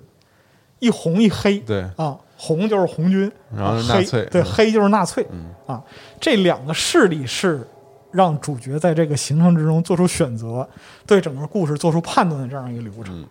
[0.78, 1.58] 一红一黑。
[1.60, 5.82] 对，啊，红就是红军，然后纳粹对，嗯黑就是纳粹嗯啊。
[6.20, 7.66] 这两个势力是
[8.10, 10.68] 让主角在这个行程之中做出选择，
[11.06, 13.18] 对整个故事做出判断的这样一个流程。
[13.18, 13.26] 嗯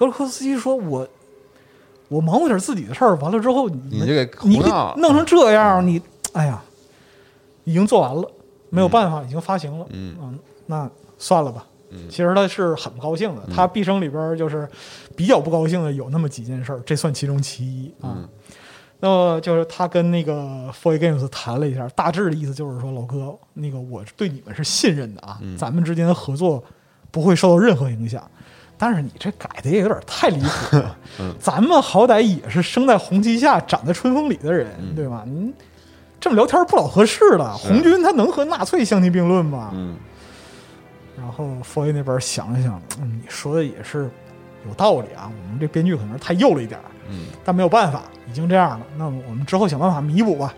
[0.00, 1.06] 格鲁克斯基说：“我
[2.08, 4.24] 我忙活点自己的事儿，完了之后你们你就给
[4.96, 6.00] 弄成这样，你
[6.32, 6.62] 哎呀，
[7.64, 8.26] 已经做完了，
[8.70, 11.66] 没有办法，已经发行了，嗯那算了吧。
[11.90, 14.66] 嗯其实他是很不高兴的，他毕生里边就是
[15.14, 18.16] 比较不高兴的有那么几件事儿，这算其中其一啊。
[18.16, 18.28] 嗯
[19.02, 26.62] 那么就是他跟那个 f o r Games 谈了一下，大致的意思就是说，老哥，那个我对你们是信任的啊，嗯咱们之间的合作
[27.10, 28.30] 不会受到任何影响。
[28.82, 35.22] 但是你这改的也有点太离谱了， 嗯咱们好歹也是生在红旗下、长在春风里的人，嗯对吧？
[35.26, 35.52] 你
[36.18, 37.54] 这么聊天不老合适了。
[37.58, 39.70] 红军他能和纳粹相提并论吗？
[39.74, 39.96] 嗯
[41.16, 44.08] 然后 o A 那边想了想，嗯，你说的也是
[44.66, 50.54] 有道理啊，我们这编剧可能太幼了一点，嗯但没有办法，已经这样了，那么我们之后想办法弥补吧。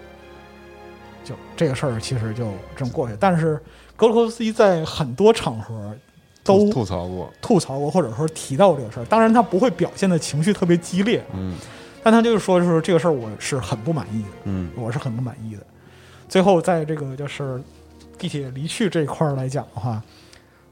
[1.24, 3.60] 就这个事儿其实就这么过去，但是
[3.96, 5.92] 格鲁科斯基在很多场合
[6.44, 9.04] 都吐吐槽过，吐槽过，或者说提到过这个事儿。
[9.04, 11.56] 当然，他不会表现的情绪特别激烈，嗯
[12.04, 15.62] 但他就是说，就是这个事儿我是很不满意的，嗯我是很不满意的。
[16.28, 17.62] 最后，在这个就是
[18.18, 20.02] 地铁离去这一块儿来讲的话，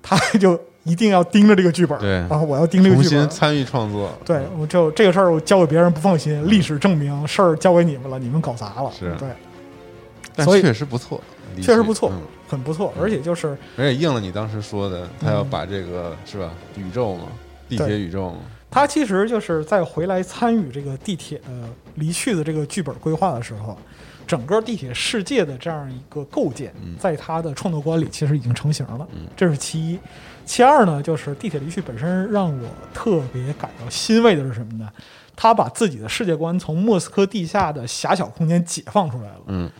[0.02, 3.20] 他就一定要盯着这个剧本儿，对然后我要盯这个剧本儿。
[3.22, 6.44] 新参与创作，对，我就这个事儿，我交给别人不放心。
[6.48, 8.90] 历史证明，事儿交给你们了，你们搞砸了。
[8.98, 9.28] 是对，
[10.34, 11.20] 但确实不错，
[11.62, 12.20] 确实不错嗯
[12.50, 12.92] 很不错。
[13.00, 17.28] 而且就是而且应了你当时说的，他要嗯把这个是吧宇宙嘛，
[17.68, 18.38] 地铁宇宙嘛，
[18.70, 23.78] 他其实就是在回来参与这个地铁呃离去的这个剧本规划的时候，
[24.26, 29.06] 整个地铁世界的这样一个构建，在他的创作观里其实已经成型了。
[29.36, 29.98] 这是其一。
[30.44, 34.88] 其二呢，就是地铁离去本身让我特别感到欣慰的是什么呢？
[35.36, 39.40] 他把自己的世界观从莫斯科地下的狭小空间解放出来了。
[39.46, 39.70] 嗯，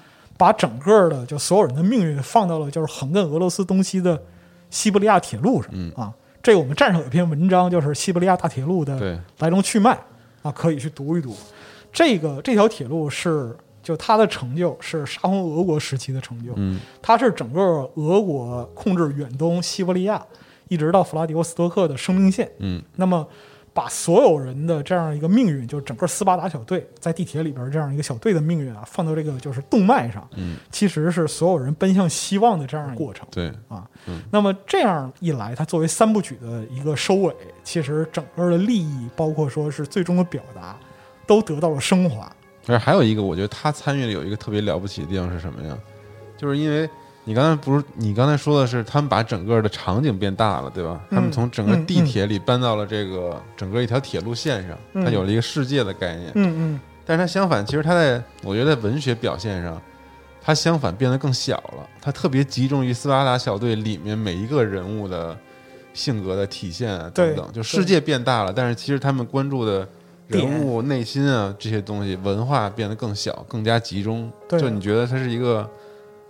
[0.40, 4.18] 把整个的就所有人的命运放到了就是横亘俄罗斯东西的
[4.70, 5.70] 西伯利亚铁路上。
[5.74, 6.10] 嗯啊，
[6.42, 9.98] 这个我们站上有一篇文章，就是西伯利亚大铁路的来龙去脉
[10.40, 11.36] 啊，可以去读一读。
[11.92, 17.60] 这个这条铁路是就它的成就是沙皇俄国时期的成就，嗯它是整个
[17.96, 20.24] 俄国控制远东西伯利亚
[20.68, 22.50] 一直到弗拉迪沃斯托克的生命线。
[22.60, 23.28] 嗯那么
[23.72, 33.26] 把所有人的这样一个命运，就是整个斯巴达小队在地铁里边这样一个小队的命运啊，放到这个就是动脉上，嗯，其实是所有人奔向希望的这样一个过程。
[33.30, 40.76] 对，啊嗯，那么这样一来，它作为三部曲的一个收尾，其实整个的利益，包括说是最终的表达，
[41.26, 42.30] 都得到了升华。
[42.66, 45.78] 而还有一个，我觉得他参与的有一个特别了不起的地方是什么呀？
[46.36, 46.88] 就是因为
[47.30, 51.00] 你刚才不是你刚才说的是他们把整个的场景变大了，对吧？
[51.10, 56.32] 嗯他们从整个嗯地铁里搬到了这个整个一条铁路线上，嗯它有了一个世界的概念。
[56.34, 59.80] 嗯嗯，但是它相反，其实它在我觉得在文学表现上，
[60.42, 61.88] 它相反变得更小了。
[62.00, 65.38] 它特别集中于斯巴达小队里面每一个人物的
[65.94, 67.52] 性格的体现啊等等。
[67.52, 69.86] 就世界变大了，但是其实他们关注的
[70.26, 74.28] 人物内心啊这些东西，文化变得更小，更加集中。
[74.48, 75.70] 对就你觉得它是一个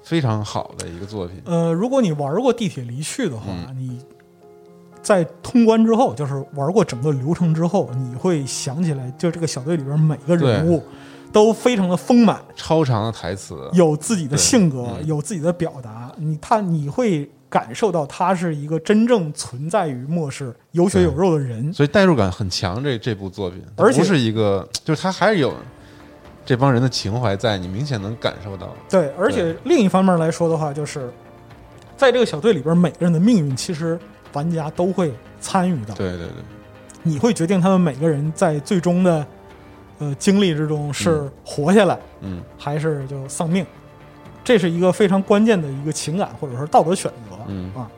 [0.02, 1.40] 非常好的一个作品。
[1.44, 4.00] 呃，如果你玩过《地铁离去》的话，嗯你
[5.02, 10.82] 在通关之后，就是玩过整个流程之后，你会想起来，就这个小队里边每个人物
[11.32, 16.12] 都非常的丰满，超长的台词，有自己的性格，嗯有自己的表达。
[16.18, 21.72] 你他你会感受到他是一个真正存在于末世、有血有肉的人。
[21.72, 22.84] 所以代入感很强。
[22.84, 25.54] 这这部作品，而且不是一个，就是他还是有
[26.44, 28.74] 这帮人的情怀在，你明显能感受到。
[28.88, 31.10] 对，而且另一方面来说的话，就是
[31.96, 33.98] 在这个小队里边，每个人的命运其实
[34.32, 35.94] 玩家都会参与到。
[35.94, 36.42] 对对对，
[37.02, 39.26] 你会决定他们每个人在最终的
[39.98, 43.64] 呃经历之中是活下来、嗯还是就丧命，
[44.42, 47.88] 这是一个非常关键的一个情感或者说道德选择、嗯啊。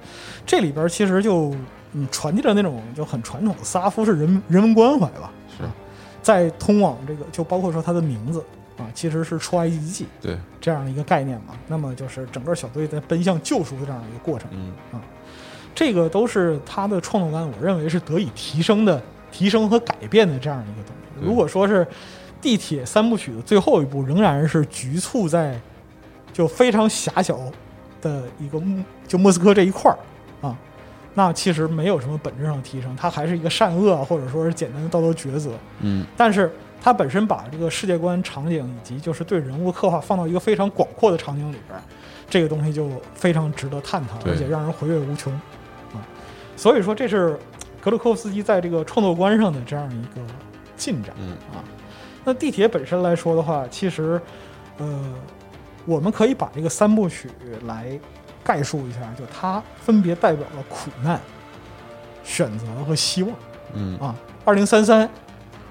[0.45, 1.55] 这里边其实就
[1.93, 5.31] 嗯传递着那种就很传统的斯拉夫式人人文关怀吧。
[6.23, 8.43] 在通往这个就包括说他的名字
[8.79, 11.55] 啊，其实是出埃及记对，这样的一个概念嘛。
[11.69, 14.49] 那么就是整个小队在奔向救赎的这样一个过程。
[14.53, 15.01] 嗯
[15.75, 21.27] 这个都是他的创作感，我认为是得以提升的、提升和改变的这样一个东西。
[21.27, 21.85] 如果说是
[22.43, 25.59] 地铁三部曲的最后一部，仍然是局促在
[26.31, 27.39] 就非常狭小
[28.03, 30.05] 的一个莫就莫斯科这一块儿啊，
[31.15, 35.51] 那其实没有什么本质上的提升，它还是一个善恶啊或者说是简单的道德抉择。
[35.81, 36.51] 嗯但是
[36.81, 41.83] 它本身把这个世界观、场景以及就是对人物刻画放到一个非常广阔的场景里边儿，
[42.29, 45.33] 这个东西就非常值得探讨，对而且让人回味无穷
[45.93, 46.03] 啊。
[46.57, 47.39] 所以说，这是
[47.81, 50.21] 格鲁科夫斯基在这个创作观上的这样一个
[50.77, 51.63] 进展嗯啊。
[52.25, 54.21] 那地铁本身来说的话，其实
[54.79, 55.15] 呃，
[55.85, 57.29] 我们可以把这个三部曲
[57.67, 57.99] 来
[58.45, 61.21] 概述一下，就它分别代表了苦难、
[62.25, 63.35] 选择和希望。
[63.75, 64.15] 嗯啊，
[64.45, 65.09] 二零三三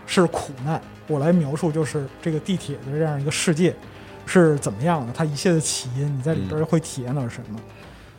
[0.07, 3.76] 是苦难，我来描述就是这个地铁的这样一个世界
[4.26, 7.59] 是怎么样的，它一切的起因，你在里边会体验到什么？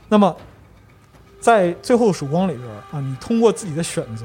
[0.08, 0.36] 那么
[1.40, 4.24] 在最后曙光里边啊，你通过自己的选择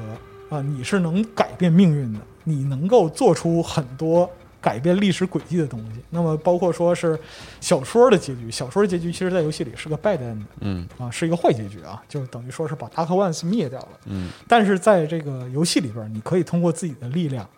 [0.50, 4.30] 啊，你是能改变命运的，你能够做出很多。
[4.60, 7.18] 改变历史轨迹的东西，那么包括说是
[7.60, 10.86] 小说的结局，小说的结局其实在游戏里是个 bad end 嗯。
[10.98, 13.88] 啊，是一个坏结局啊，就等于说是把 Dark Ones 灭掉了。
[14.06, 14.30] 嗯。
[14.46, 17.48] 但是在这个游戏里边，你可以通过自己的力量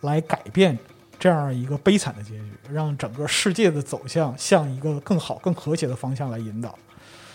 [0.00, 0.78] 来改变
[1.18, 6.76] 这样一个悲惨的结局，让整个世界的走向向一个更好、更和谐的方向来引导。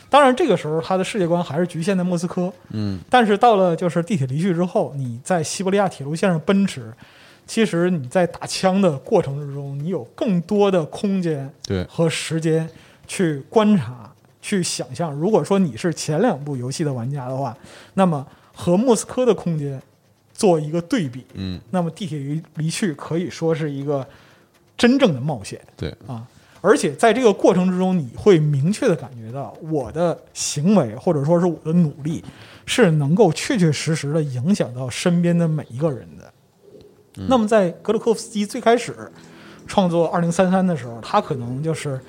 [0.09, 2.99] 当然，这个时候他的世界观还是局限在莫斯科，嗯。
[3.09, 6.93] 但是到了就是地铁离去之后，你在西伯利亚铁路线上奔驰，
[7.47, 12.69] 其实你在打枪的过程之中，你有更多的空间对，和时间
[13.07, 15.13] 去观察、去想象。
[15.13, 17.57] 如果说你是前两部游戏的玩家的话，
[17.93, 19.81] 那么和莫斯科的空间
[20.33, 24.05] 做一个对比，嗯那么地铁离离去可以说是一个
[24.77, 26.27] 真正的冒险对，啊！
[26.59, 32.23] 而且在这个过程之中，你会明确的感觉到我的行为或者说是我的努力
[32.65, 36.16] 是能够确确实实的影响到身边的每一个人的。
[37.27, 38.95] 那么在格鲁科夫斯基最开始
[39.65, 41.99] 创作《二零三三》的时候，他可能就是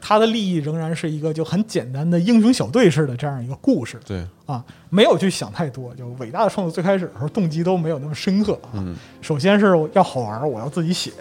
[0.00, 5.94] 他的利益仍然是一个就很简单的英雄小队式的这样一个故事对，啊，没有去想太多。
[5.94, 8.74] 就伟大的创作最开始的时候动机都没有那么深刻啊。
[8.74, 11.12] 嗯首先是要好玩，我要自己写。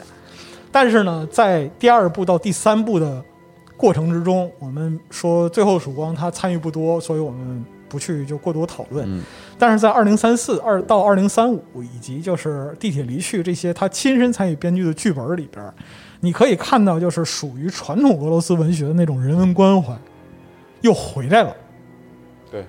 [0.71, 3.23] 但是呢，在第二部到第三部的
[3.77, 9.05] 过程之中，我们说最后曙光他参与不多，所以我们不去就过多讨论。
[9.07, 9.23] 嗯
[9.57, 15.63] 但是在二零三四、二到二零三五，以及就是地铁离去这些他亲身参与编剧的剧本里边，
[16.19, 19.95] 你可以看到，就是属于传统俄罗斯文学的那种人文关怀
[20.81, 21.55] 又回来了。
[22.51, 22.65] 对，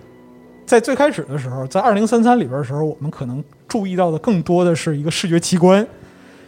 [0.64, 5.84] 在最开始的时候，在二零三三里边的时候，我们可能注意到的更多的是一个视觉奇观，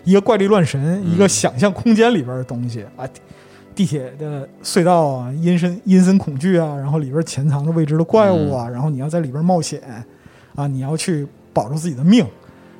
[0.05, 3.07] 一个怪力乱神，一个想象空间里边的东西啊。
[3.07, 3.21] 地
[3.75, 9.81] 地铁的隧道啊，阴森阴森恐惧啊，然后里边潜藏着未知的怪物啊，然后你要在里边冒险
[10.59, 12.27] 啊，你要去保住自己的命，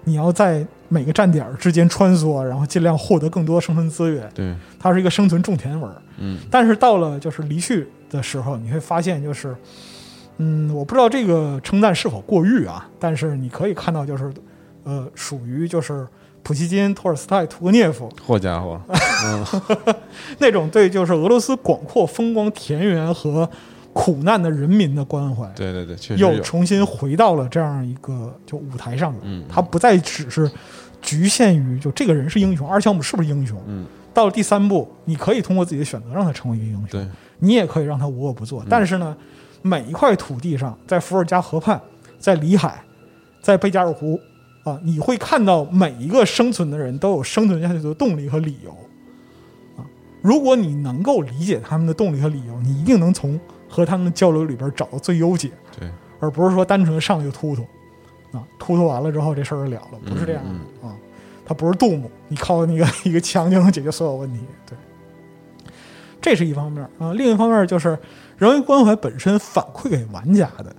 [0.03, 4.29] 你要在每个站点之间穿梭，然后尽量获得更多生存资源。
[4.35, 6.03] 对，它是一个生存种田文儿。
[6.19, 9.55] 嗯但是到了就是离去的时候，你会发现就是，
[10.39, 14.33] 嗯，我不知道这个称赞是否过誉啊，但是你可以看到就是，
[14.83, 16.05] 呃，属于就是
[16.43, 18.81] 普希金、托尔斯泰、屠格涅夫好家伙，
[19.25, 19.95] 嗯
[20.39, 23.49] 那种对就是俄罗斯广阔风光田园和
[23.99, 29.21] 苦难的人民的关怀，对对对，确实，又重新回到了这样一个就舞台上面。
[29.25, 30.49] 嗯它不再只是
[31.03, 33.61] 局限于就这个人是英雄，阿尔乔姆是不是英雄？
[33.67, 33.85] 嗯
[34.15, 37.09] 到了第三步，你可以通过自己的选择让他成为一个英雄，对，
[37.41, 38.65] 你也可以让他无恶不嗯作。
[38.69, 39.17] 但是呢，
[39.63, 41.81] 每一块土地上，在伏尔加河畔，
[42.21, 42.81] 在里海，
[43.43, 44.19] 在贝加尔湖
[44.63, 48.71] 啊，你会看到每一个生存的人都有生存下去的动力和理由
[49.77, 49.83] 啊。
[50.23, 53.39] 如果你能够理解他们的动力和理由，你一定能从
[53.69, 55.51] 和他们交流里边找到最优解。
[55.79, 55.89] 对，
[56.21, 57.63] 而不是说单纯的上来就突突
[58.37, 60.51] 啊，突突完了之后这事儿就了了，不是这样的、
[60.83, 60.97] 嗯啊。
[61.45, 64.41] 它不是杜牧，你靠那个 一个枪就能解决所有问题。
[64.67, 64.77] 对，
[66.21, 67.15] 这是一方面啊。
[67.15, 67.99] 另一方面就是
[68.37, 70.75] 人文关怀本身反馈给玩家的，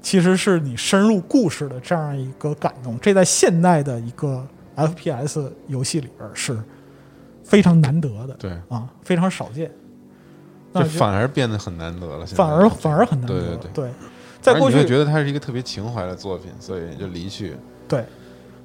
[0.00, 2.98] 其实是你深入故事的这样一个感动。
[3.00, 6.58] 这在现代的一个 FPS 游戏里边是
[7.44, 9.70] 非常难得的对，啊，非常少见。
[10.80, 13.34] 那就反而变得很难得了，现在反而反而很难得。
[13.34, 13.90] 对对对
[14.40, 17.54] 在过去觉得它是一个特别情怀的作品，所以就离去。
[17.88, 18.04] 对，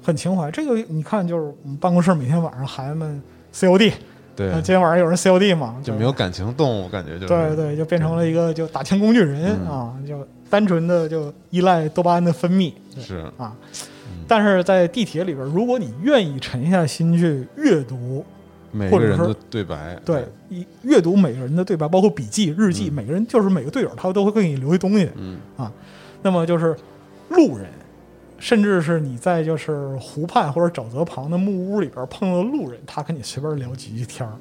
[0.02, 0.50] 很情怀。
[0.50, 3.20] 这个你看，就是我们办公室每天晚上孩子们
[3.52, 3.92] COD，
[4.36, 13.52] 对呃，今天晚上有人 COD 嘛，就没有感情动物，感觉就是对对，就变成了一个就打枪工具人、嗯啊，就单纯的就依赖多巴胺的分泌是啊。
[14.28, 18.24] 但是在地铁里边，如果你愿意沉下心去阅读，
[18.72, 25.08] 每或者说个人的对白，对，一阅读每个人的对白，包括笔记、日记，嗯每个人就是每个队友他都会给你留一东西。
[25.14, 25.70] 嗯啊
[26.22, 26.76] 那么就是
[27.28, 27.66] 路人，
[28.38, 34.32] 甚至是你在就是湖畔或者沼泽旁的木屋里边碰到路人，他跟你随便聊几句天儿。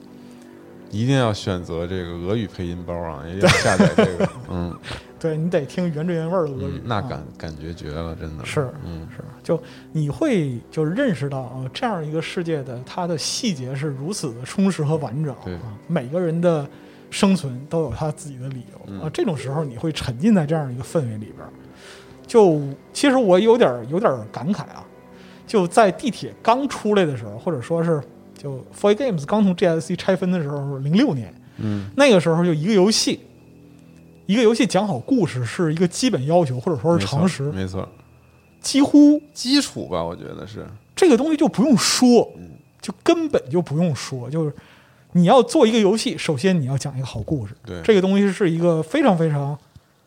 [0.92, 4.76] 一定要选择这个俄语配音包啊，一定 要下载这个，嗯，
[5.22, 9.62] 对你得听原汁原味儿的俄语嗯，那啊感感觉绝了，真的是嗯是，就
[9.92, 16.68] 你会就认识到啊，这样一个世界的它的细节是如此的充实和完整对啊，每个人的
[17.12, 19.10] 生存都有他自己的理由、嗯啊。
[19.14, 21.50] 这种时候你会沉浸在这样一个氛围里边儿。
[22.26, 22.60] 就
[22.92, 24.84] 其实我有点儿有点儿感慨啊，
[25.46, 28.02] 就在地铁刚出来的时候，或者说是
[28.36, 33.20] 就 f o r Games 刚从 GSC 拆分的时候，零六年嗯那个时候，就一个游戏。
[34.32, 37.86] 一个游戏讲好故事是一个基本要求，或者说是常识，没错，
[38.62, 40.66] 几乎基础吧，我觉得是，
[40.96, 42.32] 这个东西就不用说，
[42.80, 44.56] 就根本就不用说，就是
[45.12, 47.82] 你要做一个游戏，首先你要讲一个好故事，对。
[47.82, 49.58] 这个东西是一个非常非常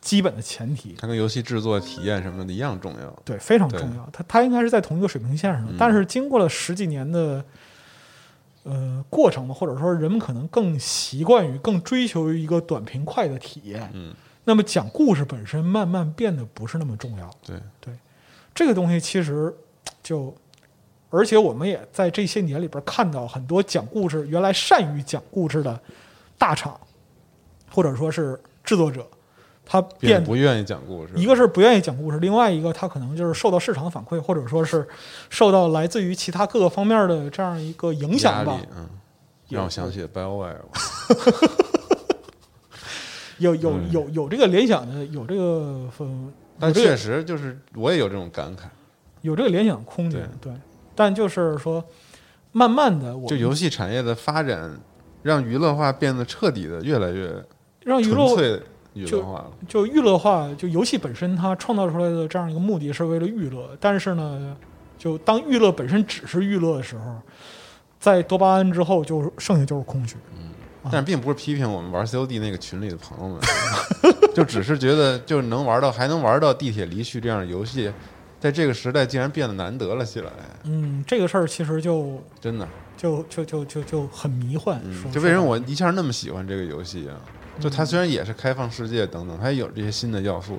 [0.01, 3.23] 基本的前提，它跟游戏制作体验什么的一样重要。
[3.27, 4.09] 对，非常重要。
[4.11, 7.45] 它它应该是在同一个水平线上但是经过了十几年的
[8.65, 14.13] 呃过程嘛，或者说人们可能更习惯于、更追求于一个短平快的体验，嗯，
[14.45, 17.31] 那么讲故事本身慢慢变得不是那么重要。
[17.47, 17.57] 对，
[18.55, 19.55] 这个东西其实
[20.03, 20.35] 就，
[21.11, 25.81] 而且我们也在这些年里边看到很多讲故事原来善于讲故事的
[26.37, 26.79] 大厂，
[27.71, 29.07] 或者说是制作者，
[29.67, 34.87] 他变不愿意讲故事，一个是不愿意讲故事，另外一个他可能就是受到市场反馈，或者说是
[35.31, 38.89] 受到来自于其他各个方面的这样一个影响吧。，嗯，
[39.49, 40.57] 让我想起了 BioWare，
[43.39, 48.63] 有有嗯有有这个联想的，有这个嗯，但确实就是我也有这种感慨，
[49.23, 50.53] 有这个联想空间，对。
[50.95, 51.85] 但就是说，
[52.53, 54.79] 慢慢的，我就游戏产业的发展，
[55.23, 57.45] 让娱乐化变得彻底的越来越
[57.83, 58.63] 让娱乐纯粹
[58.95, 59.51] 娱乐化了。
[59.69, 64.57] 就娱乐化，就游戏本身它创造出来的这样一个目的是为了娱乐，但是呢，
[64.99, 67.17] 就当娱乐本身只是娱乐的时候，
[68.01, 70.17] 在多巴胺之后，就剩下就是空虚。
[70.37, 70.51] 嗯
[70.93, 73.41] 但是并不是批评我们玩 COD 那个群里的朋友们，
[74.35, 77.91] 就只是觉得就能玩到还能玩到地铁离去这样的游戏，
[78.39, 80.31] 在这个时代竟然变得难得了起来，
[80.65, 82.69] 嗯，这个事儿其实就真的。
[82.99, 84.79] 就就就就就很迷幻。
[85.11, 87.17] 就为什么我一下那么喜欢这个游戏啊？
[87.61, 90.59] 就它虽然也是开放世界等等，它也有这些新的要素，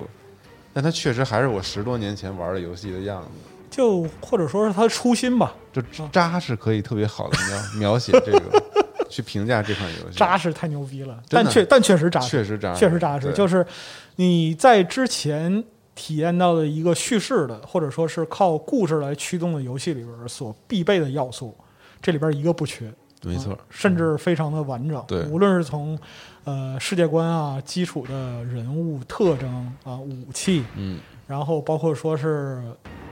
[0.72, 3.28] 但它确实还是我十多年前玩的游戏的样子。
[3.68, 8.62] 就或者说是它的初心吧，就扎是可以特别好的描描写这个，
[9.10, 10.16] 去评价这款游戏。
[10.16, 13.66] 扎实太牛逼了，但确但确实扎实，确实渣，确实扎实，就是
[14.14, 15.62] 你在之前
[15.94, 21.54] 体验到的一个叙事的，或者说是靠故事来驱动的游戏里边所必备的要素，
[22.00, 22.90] 这里边一个不缺，
[23.24, 25.04] 没错啊，甚至非常的完整。
[25.06, 25.98] 对无论是从
[26.46, 29.52] 呃世界观啊、基础的人物特征
[29.84, 32.62] 啊、武器，嗯，然后包括说是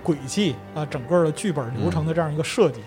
[0.03, 2.81] 轨迹啊，整个的剧本流程的这样一个设计，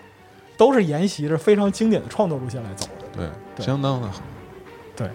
[0.57, 3.05] 都是沿袭着非常经典的创作路线来走的。
[3.13, 4.21] 对，对相当的好。
[4.95, 5.09] 对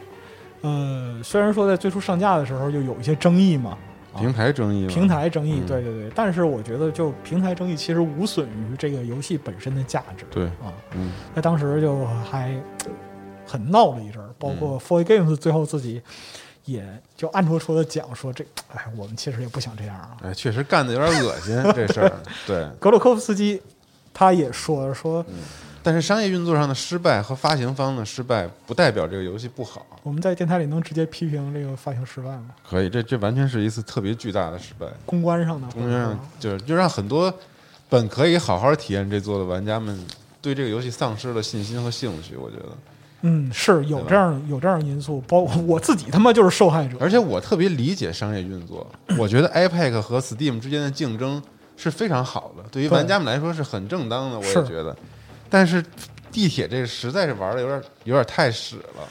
[0.60, 3.76] 呃，虽然说在最初上架的时候就有一些争议嘛，
[4.12, 10.70] 啊平台争议嘛，平台争议，嗯对对对，但是我觉得就平台争议其实无损于这个游戏本身的价值对，啊。
[10.94, 12.54] 嗯，那当时就还
[13.46, 16.00] 很闹了一阵儿，包括 For Games 最后自己
[16.64, 16.84] 也
[17.16, 20.16] 就暗戳戳的讲说这，哎，我们其实也不想这样啊。
[20.22, 22.12] 哎，确实干的有点恶心这事儿。
[22.46, 23.60] 对， 格鲁科夫斯基
[24.14, 25.24] 他也说说，
[25.82, 29.84] 但是商业运作上的失败和发行方的失败，不代表这个游戏不好。
[30.04, 32.50] 我们在电台里能直接批评这个发行失败吗？
[32.68, 34.86] 可以，这这完全是一次特别巨大的失败。
[35.04, 37.32] 公关上的，公关上就是就让很多
[37.88, 39.98] 本可以好好体验这座的玩家们，
[40.40, 42.36] 对这个游戏丧失了信心和兴趣。
[42.36, 42.68] 我觉得，
[43.22, 46.96] 嗯，是有这样有这样因素，包括我自己他妈就是受害者。
[47.00, 48.86] 而且我特别理解商业运作，
[49.18, 51.42] 我觉得 iPad 和 Steam 之间的竞争
[51.76, 54.96] 是非常好的，对于玩家们来说是很正当的，我也是觉得。
[55.48, 55.84] 但是
[56.30, 59.08] 地铁这个实在是玩的有点有点太屎了，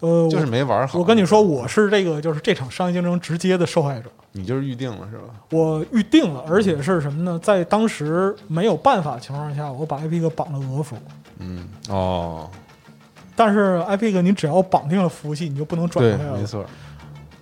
[0.00, 0.98] 呃，就是没玩好。
[0.98, 4.10] 我跟你说，我是这个就是这场商业竞争直接的受害者。
[4.36, 5.24] 你就是预定了是吧？
[5.50, 7.38] 我预定了，而且是什么呢？
[7.40, 10.96] 在当时没有办法情况下，我把 Epic 绑了俄服。
[11.38, 12.50] 嗯，哦，
[13.36, 16.38] 但是 Epic 你只要绑定了服务器，你就不能转对回来，了。
[16.38, 16.64] 没错，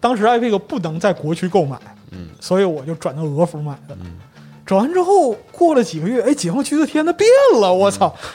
[0.00, 1.78] 当时 Epic 不能在国区购买，
[2.10, 3.96] 嗯所以我就转到俄服买的。
[4.00, 4.18] 嗯，
[4.64, 7.28] 转完之后，过了几个月，哎，解放区的天它变
[7.60, 8.14] 了，我操！
[8.22, 8.28] 嗯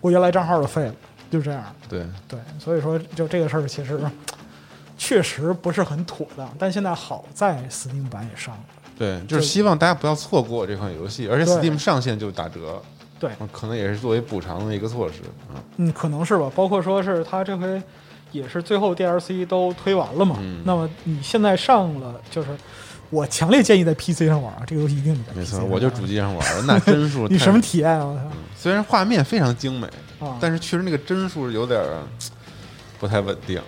[0.00, 0.94] 我原来账号都废了，
[1.28, 1.64] 就这样。
[1.88, 4.00] 对，对，所以说就这个事儿其实
[4.96, 8.60] 确实不是很妥当，但现在好在 Steam 版也上了。
[8.96, 12.80] 对，就是希望大家不要错过这款游戏，而且 Steam 上线就打折，
[13.18, 15.58] 对，可能也是作为补偿的一个措施啊。
[15.76, 16.50] 嗯，可能是吧。
[16.54, 17.82] 包括说是他这回
[18.30, 20.36] 也是最后 DLC 都推完了嘛。
[20.40, 22.48] 嗯那么你现在上了，就是
[23.10, 28.04] 我强烈建议在 PC 上玩啊，这个游戏一定得没错，我就主机上玩的，那帧数 你什么体验啊？
[28.06, 29.88] 我虽然画面非常精美，
[30.38, 31.80] 但是确实那个帧数有点
[33.00, 33.60] 不太稳定，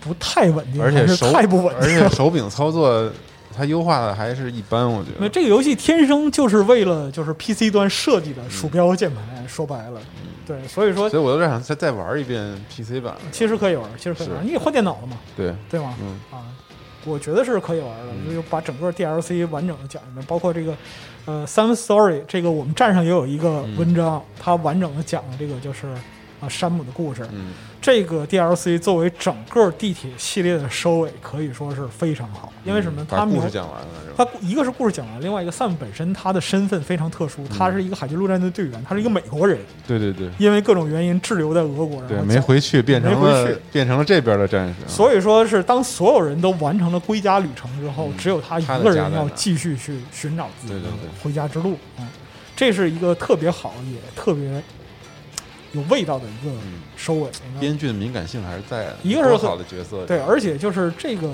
[0.00, 1.86] 不太稳定，而且手太不稳而。
[1.86, 3.10] 且手柄操作
[3.58, 5.16] 它优化的还是一般，我觉得。
[5.18, 10.00] 那这个游戏天生就是为了就是 PC 端设计的鼠标和键盘，说白了，
[10.46, 13.16] 对，所以说所以我有点想再再玩一遍 PC 版。
[13.32, 15.94] 其实可以玩，其实可以玩，你也换电脑了嘛，对，对吗？
[16.00, 16.46] 嗯啊，
[17.04, 20.74] 我觉得是可以玩的，嗯就把整个 DLC 完整的讲一遍，包括这个
[21.26, 25.86] 呃 Sam Story 这个我们站上也有一个文章，它完整的讲了这个就是
[26.40, 27.26] 啊山姆的故事。
[27.32, 33.02] 嗯，这个 DLC 作为整个地铁系列的收尾，可以说是非常好，因为什么？
[33.02, 33.86] 嗯把它描故事讲完了？
[34.16, 44.74] 他一个是故事讲完，另外一个 Sam 本身他的身份非常特殊，嗯他是一个海军陆战队队员，他是一个美国人，对对对因为各种原因滞留在俄国，然对，没回去，变成没回了去变成了这边的战士。
[44.88, 50.88] 所以说是当所有人都完成了归家旅程之后，嗯只有他一个人要继续去寻找自己的
[51.22, 51.76] 回家之路。
[51.98, 52.06] 嗯，
[52.56, 54.62] 这是一个特别好也特别
[55.72, 57.30] 有味道的一个嗯收尾。
[57.60, 61.30] 编剧的敏感性还是在的，一个是好的角色，对，而且就是这个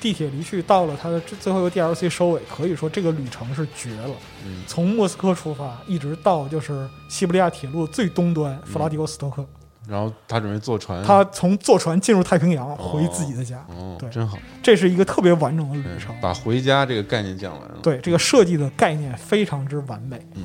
[0.00, 4.10] 地铁离去到了它的最最后一个 DLC 收尾，可以说这个旅程是绝了。
[4.46, 9.44] 嗯，从莫斯科出发，一直到就是西伯利亚铁路最东端嗯弗拉迪沃斯托克，
[9.86, 16.14] 然后他准备坐船，他从坐船进入太平洋回自己的家，哦对，真好，这是一个特别完整的旅程。
[16.20, 20.18] 把回家这个概念讲完了，对这个设计的概念非常之完美。
[20.34, 20.44] 嗯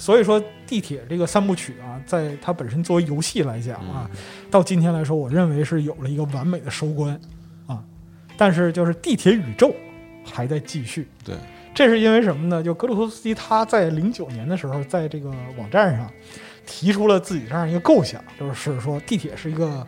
[0.00, 4.18] 所以说地铁这个三部曲啊，在它本身作为游戏来讲啊，嗯
[4.50, 7.20] 到今天来说，我认为是有了一个完美的收官
[7.66, 7.84] 啊。
[8.34, 9.74] 但是就是地铁宇宙
[10.24, 11.06] 还在继续。
[11.22, 11.34] 对，
[11.74, 12.62] 这是因为什么呢？
[12.62, 15.28] 就格鲁托斯基他在零九年的时候，在这个
[15.58, 16.10] 网站上
[16.66, 19.86] 提出了自己这样一个构想，就是说地铁是一个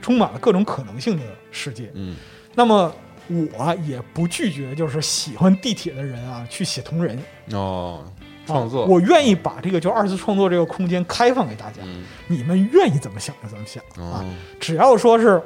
[0.00, 1.90] 充满了各种可能性的世界。
[1.92, 2.16] 嗯
[2.54, 2.90] 那么
[3.28, 7.18] 我也不拒绝，就是喜欢地铁的人啊，去写同人。
[7.52, 8.10] 哦，
[8.52, 12.04] 创作，我愿意把这个就二次创作这个空间开放给大家，嗯。
[12.26, 14.20] 你们愿意怎么想就怎么想啊。
[14.20, 14.24] 哦，
[14.58, 15.40] 只要说是，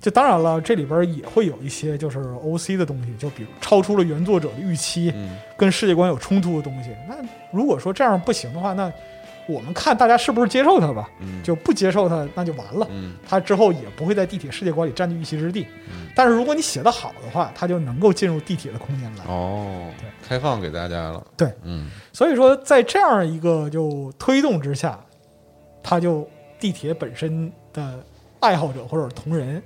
[0.00, 5.36] 就当然了，这里边也会有一些就是 OC 的东西，就比如超出了原作者的预期，嗯。
[5.56, 6.90] 跟世界观有冲突的东西。
[7.08, 7.14] 那
[7.52, 8.92] 如果说这样不行的话，那
[9.48, 11.08] 我们看大家是不是接受它吧。
[11.20, 12.86] 嗯，就不接受它，那就完了。
[12.90, 15.66] 嗯它之后也不会在地铁世界观里占据一席之地。
[15.88, 19.24] 嗯但是如果你写得好的话，它就能够进入地铁的空间来。
[19.26, 24.98] 哦对，开放给大家了，对，嗯所以说，在这样一个就推动之下，
[25.82, 26.28] 它就
[26.60, 27.98] 地铁本身的
[28.38, 29.60] 爱好者或者同人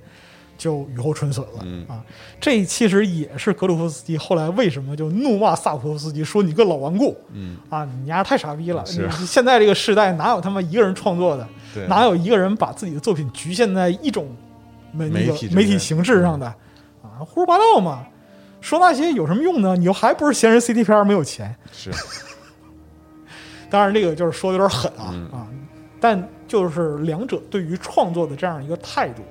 [0.59, 2.03] 就雨后春笋了、嗯啊。
[2.39, 8.83] 这其实也是格鲁夫斯基后来为什么就怒骂萨普托夫斯基说你个老顽固嗯，啊，你丫太傻逼了！
[8.85, 11.47] 你现在这个时代哪有他妈一个人创作的？
[11.87, 14.27] 哪有一个人把自己的作品局限在一种
[14.91, 16.45] 媒媒体媒体形式上的
[17.01, 17.17] 啊？
[17.19, 18.05] 胡说八道嘛！
[18.61, 19.75] 说那些有什么用呢？
[19.77, 21.55] 你又还不是嫌人 CT 片没有钱？
[21.71, 21.89] 是，
[23.69, 25.47] 当然，这个就是说的有点狠啊、嗯啊！
[25.99, 29.21] 但就是两者对于创作的这样一个态度，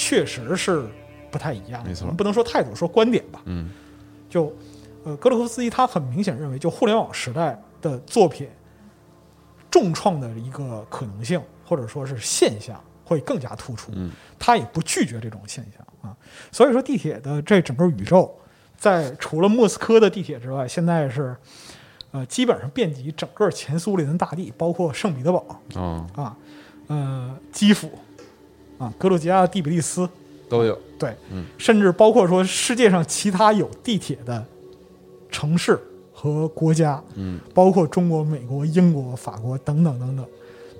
[0.00, 0.86] 确实是
[1.30, 1.84] 不太一样。
[1.84, 3.42] 没错我们不能说态度，说观点吧。
[3.44, 3.70] 嗯
[4.30, 4.50] 就
[5.04, 8.48] 呃，格鲁夫斯基他很明显认为，就互联网时代的作品
[9.70, 13.92] 重创的一个可能性，或者说是现象会更加突出。
[13.94, 16.16] 嗯他也不拒绝这种现象啊。
[16.50, 18.34] 所以说，地铁的这整个宇宙，
[18.78, 21.36] 在除了莫斯科的地铁之外，现在是
[22.12, 26.36] 呃基本上遍及整个前苏联的大地，包括圣彼得堡哦，啊，
[26.86, 27.90] 呃基辅
[28.80, 30.08] 啊，格鲁吉亚的第比利斯，
[30.48, 31.44] 都有，对，嗯。
[31.58, 34.44] 甚至包括说世界上其他有地铁的
[35.30, 35.78] 城市
[36.12, 37.38] 和国家，嗯。
[37.52, 40.26] 包括中国、美国、英国、法国等等等等，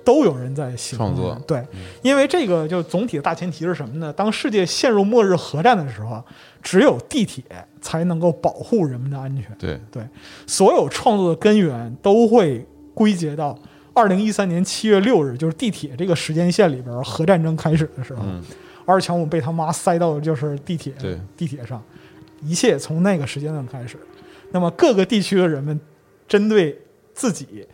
[0.03, 1.63] 都有人在写创作对，
[2.01, 4.11] 因为这个就总体的大前提是什么呢？
[4.11, 6.23] 当世界陷入末日核战的时候，
[6.63, 7.43] 只有地铁
[7.79, 9.45] 才能够保护人们的安全。
[9.59, 10.03] 对，对，
[10.47, 13.55] 所有创作的根源都会归结到
[13.93, 18.41] 二零一三年七月六日，就是地铁这个时间线里边核战争开始的时候，嗯
[18.85, 20.93] 阿尔强姆被他妈塞到就是地铁
[21.37, 21.81] 地铁上，
[22.41, 23.97] 一切从那个时间段开始。
[24.51, 25.79] 那么各个地区的人们
[26.27, 26.77] 针对
[27.13, 27.65] 自己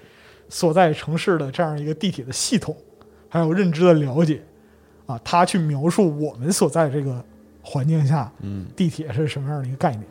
[0.50, 2.76] 所在城市的这样一个地铁的系统，
[3.30, 4.42] 还有认知的了解，
[5.06, 7.24] 啊，他去描述我们所在这个
[7.62, 10.04] 环境下嗯地铁是什么样的一个概念。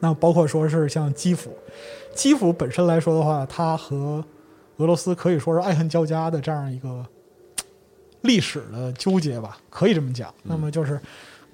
[0.00, 1.56] 那包括说是像基辅，
[2.14, 4.24] 基辅本身来说的话，它和
[4.78, 7.04] 俄罗斯可以说是爱恨交加的这样一个
[8.22, 10.32] 历史的纠结吧，可以这么讲。
[10.42, 11.00] 那么就是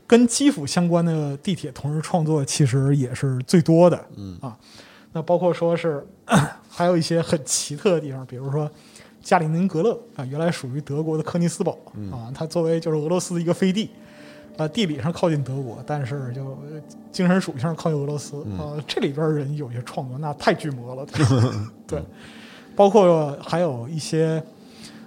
[0.06, 4.04] 跟基辅相关的地铁同时创作，其实也是最多的。
[4.16, 4.56] 嗯啊，
[5.12, 6.06] 那包括说是
[6.68, 8.70] 还有一些很奇特的地方，比如说
[9.22, 11.78] 加里宁格勒啊，原来属于德国的科尼斯堡
[12.12, 13.90] 啊，它作为就是俄罗斯的一个飞地。
[14.56, 21.06] 啊，地理上靠近德国，但是就呃精神属性上靠近俄罗斯啊、这里边人有些创作那太巨魔了，
[21.86, 21.98] 对，
[22.74, 24.42] 包括还有一些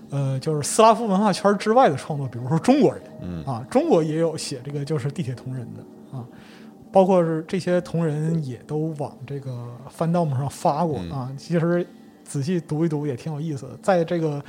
[0.10, 3.44] 呃，就是斯拉夫文化圈之外的创作，比如说中国人，嗯。
[3.46, 6.24] 啊，中国也有写这个就是地铁同人的啊，
[6.92, 11.12] 包括是这些同人也都往这个翻 dom 上发过嗯。
[11.12, 11.86] 啊，其实
[12.24, 14.44] 仔细读一读也挺有意思的，在这个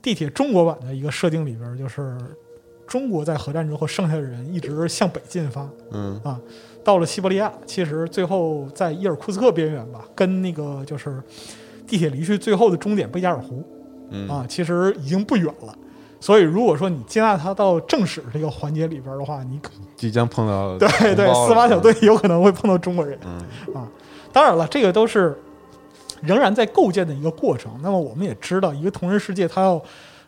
[0.00, 2.16] 地铁中国版的一个设定里边，就是
[2.86, 6.20] 中国在核战之后剩下的人一直向北进发嗯。
[6.22, 6.40] 啊，
[6.84, 11.20] 到了西伯利亚，其实最后在伊尔库茨克边缘吧，跟那个就是
[11.92, 13.62] 地铁离去最后的终点贝加尔湖
[14.08, 15.76] 嗯啊，其实已经不远了。
[16.18, 23.18] 所以，如果说你接纳他到正史这个环节里边的话，你可即将碰到 对对司法小队有可能会碰到中国人。
[23.26, 23.86] 嗯啊。
[24.32, 25.38] 当然了，这个都是
[26.22, 27.70] 仍然在构建的一个过程。
[27.82, 29.82] 那么我们也知道，一个同人世界它要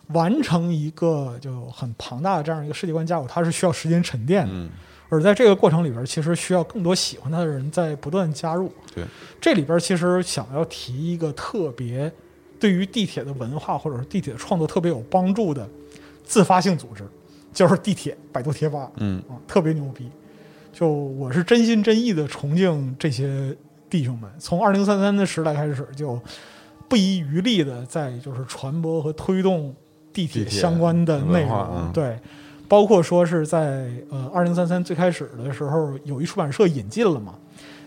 [0.09, 4.53] 完成一个就很庞大的这样一个世界观架构，它是需要时间沉淀的。
[4.53, 4.69] 嗯
[5.15, 8.73] 而在这个过程里边，其实需要更多喜欢他的人在不断加入。
[8.95, 9.05] 对，
[9.41, 12.13] 这里边其实想要提一个特别
[12.59, 15.69] 对于地铁的文化或者是地铁的创作特别有帮助的
[16.25, 17.05] 自发性组织，
[17.53, 18.91] 就是地铁百度贴吧。
[18.97, 20.11] 嗯啊，特别牛逼。
[20.73, 23.57] 就我是真心真意的崇敬这些
[23.89, 26.21] 弟兄们，从二零三三的时代开始，就
[26.89, 29.73] 不遗余力的在就是传播和推动
[30.13, 31.69] 地铁相关的内容。
[31.77, 32.19] 嗯对，
[32.69, 37.35] 包括说是在呃二零三三最开始的时候，有一出版社引进了嘛，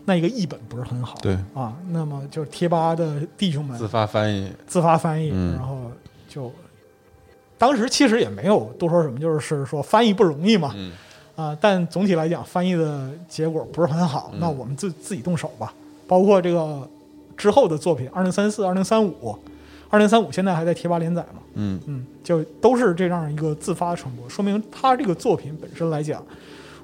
[0.05, 1.15] 那一个译本不是很好。
[1.21, 5.91] 对啊，那么就是贴吧的弟兄们自发翻译自发翻译，嗯然后
[6.27, 6.51] 就
[7.57, 10.91] 当时其实也没有多说什么，就是是说翻译不容易嘛，嗯
[11.35, 15.73] 啊，但总体来讲翻译的结果不是很好，嗯那我们自自己动手吧。
[16.07, 16.87] 包括这个
[17.35, 19.37] 之后的作品，二零三四、二零三五、
[19.89, 26.21] 二零三五现在还在贴吧连载嘛，嗯嗯，就都是这样一个自发传播，说明他这个作品本身来讲，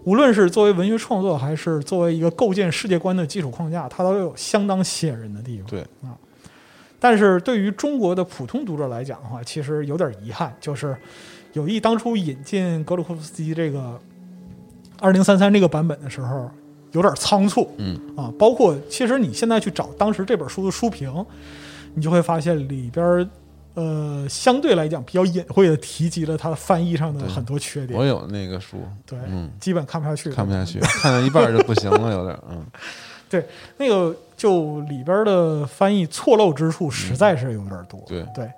[0.04, 5.68] 无论是作为文学创作，还是作为一个构建世界观的基础框架，它都有相当吸引人的地方。
[5.68, 6.16] 对啊，
[7.00, 10.96] 但是对于中国的普通读者来讲的话，其实有点遗憾，就是
[11.52, 14.00] 有意当初引进格鲁库夫斯基这个
[15.00, 16.50] 二零三三这个版本的时候，
[16.94, 17.70] 有点仓促。
[17.78, 21.14] 嗯啊，包括其实你现在去找当时这本书的书评，
[21.96, 23.28] 你就会发现里边儿
[23.76, 28.06] 呃相对来讲比较隐晦的提及了它翻译上的很多缺点我。
[28.06, 32.66] 有那个书，对，嗯，基本看不下去，看不下去， 看到一半就不行了，有点嗯，
[33.30, 33.46] 对，
[33.78, 38.04] 那个就里边的翻译错漏之处实在是有点多。
[38.08, 38.52] 对对，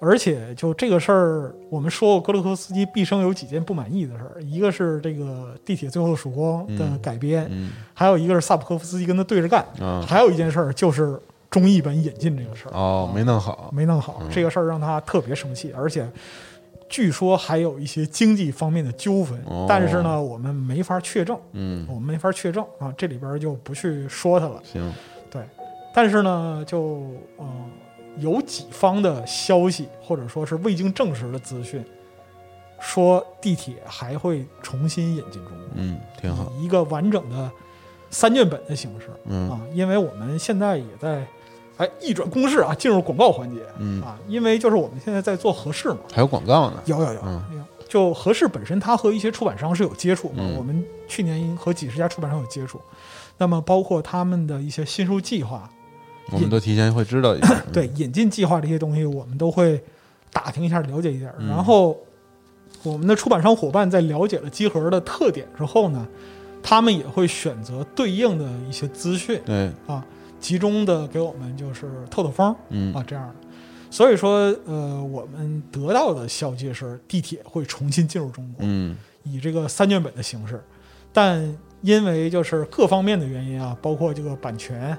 [0.00, 5.24] 而且就这个事儿，我们说过格鲁克斯基毕生有几件不满意的事儿，一个是这个
[5.64, 11.20] 《地铁最后的曙光》的嗯改编，嗯还有一个是萨普科夫斯基跟他对着干，啊，还有一件事儿就是
[11.58, 12.72] 中译本引进这个事儿。
[12.72, 14.28] 哦，没弄好，没弄好，嗯。
[14.30, 16.08] 这个事儿让他特别生气，而且
[16.88, 19.66] 据说还有一些经济方面的纠纷，哦。
[19.68, 24.62] 但是呢，我们没法确证，嗯，我们没法确证啊，这里边就不去说它了。
[24.64, 24.94] 行，
[25.30, 25.42] 对
[25.92, 27.46] 但是呢，就呃
[28.18, 31.84] 有几方的消息或者说是未经证实的资讯，
[32.80, 37.50] 说地铁还会重新引进中国，嗯，挺好，一个完整的
[38.10, 39.50] 三卷本的形式嗯。
[39.50, 41.26] 啊，因为我们现在也在。
[41.78, 43.62] 哎，一转公式啊，进入广告环节。
[43.78, 47.42] 嗯，啊，因为就是我们现在在做合适嘛，还有广告呢，有有有
[47.88, 50.56] 就合适本身它和一些出版商是有接触嘛，嗯。
[50.56, 52.78] 我们去年和几十家出版商有接触，
[53.38, 55.70] 那么包括他们的一些新书计划，
[56.30, 59.82] 我们都提前会知道一下， 对引进计划这些东西，我们都会
[60.30, 61.32] 打听一下，了解一下。
[61.38, 61.48] 嗯。
[61.48, 61.96] 然后
[62.82, 66.06] 我们的出版商伙伴在了解了集合的特点之后呢，
[66.62, 70.04] 他们也会选择对应的一些资讯对，啊，
[70.40, 72.54] 集中的给我们就是透透风。
[72.70, 73.34] 嗯啊，这样的。
[73.90, 80.62] 所以说，呃，我们得到的消息是，地铁会重新进入中国，嗯以这个三卷本的形式。
[81.12, 84.96] 但因为就是各方面的原因啊，包括这个版权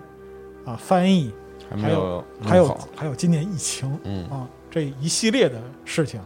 [0.66, 1.32] 啊、翻译，
[1.80, 6.20] 还有还有，还有今年疫情嗯啊这一系列的事情，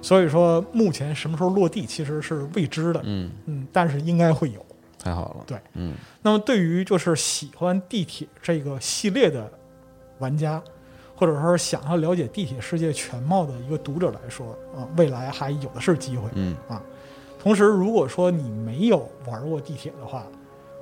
[0.00, 3.00] 所以说目前什么时候落地其实是未知的。
[3.04, 4.65] 嗯，嗯，但是应该会有。
[5.06, 5.94] 太好了，对，嗯。
[6.20, 9.48] 那么对于就是喜欢地铁这个系列的
[10.18, 10.60] 玩家，
[11.14, 16.28] 或者说想要了解地铁世界全貌的一个读者来说，啊，未来还有的是机会。
[16.34, 16.56] 嗯。
[16.68, 16.82] 啊。
[17.38, 20.26] 同时，如果说你没有玩过地铁的话，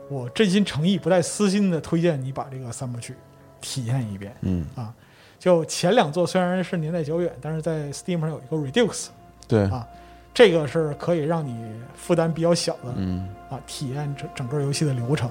[0.09, 3.15] 我真心诚意、不带私心的推荐你把这个三部曲
[3.61, 4.35] 体验一遍。
[4.41, 4.67] 嗯。
[4.75, 4.95] 啊，
[5.39, 9.09] 就前两座虽然是年代久远，但是在 Steam 上有一个 Redux，
[9.47, 9.87] 对，啊
[10.35, 11.57] 这个是可以让你
[11.95, 13.27] 负担比较小的嗯。
[13.49, 15.31] 啊，体验整整个游戏的流程。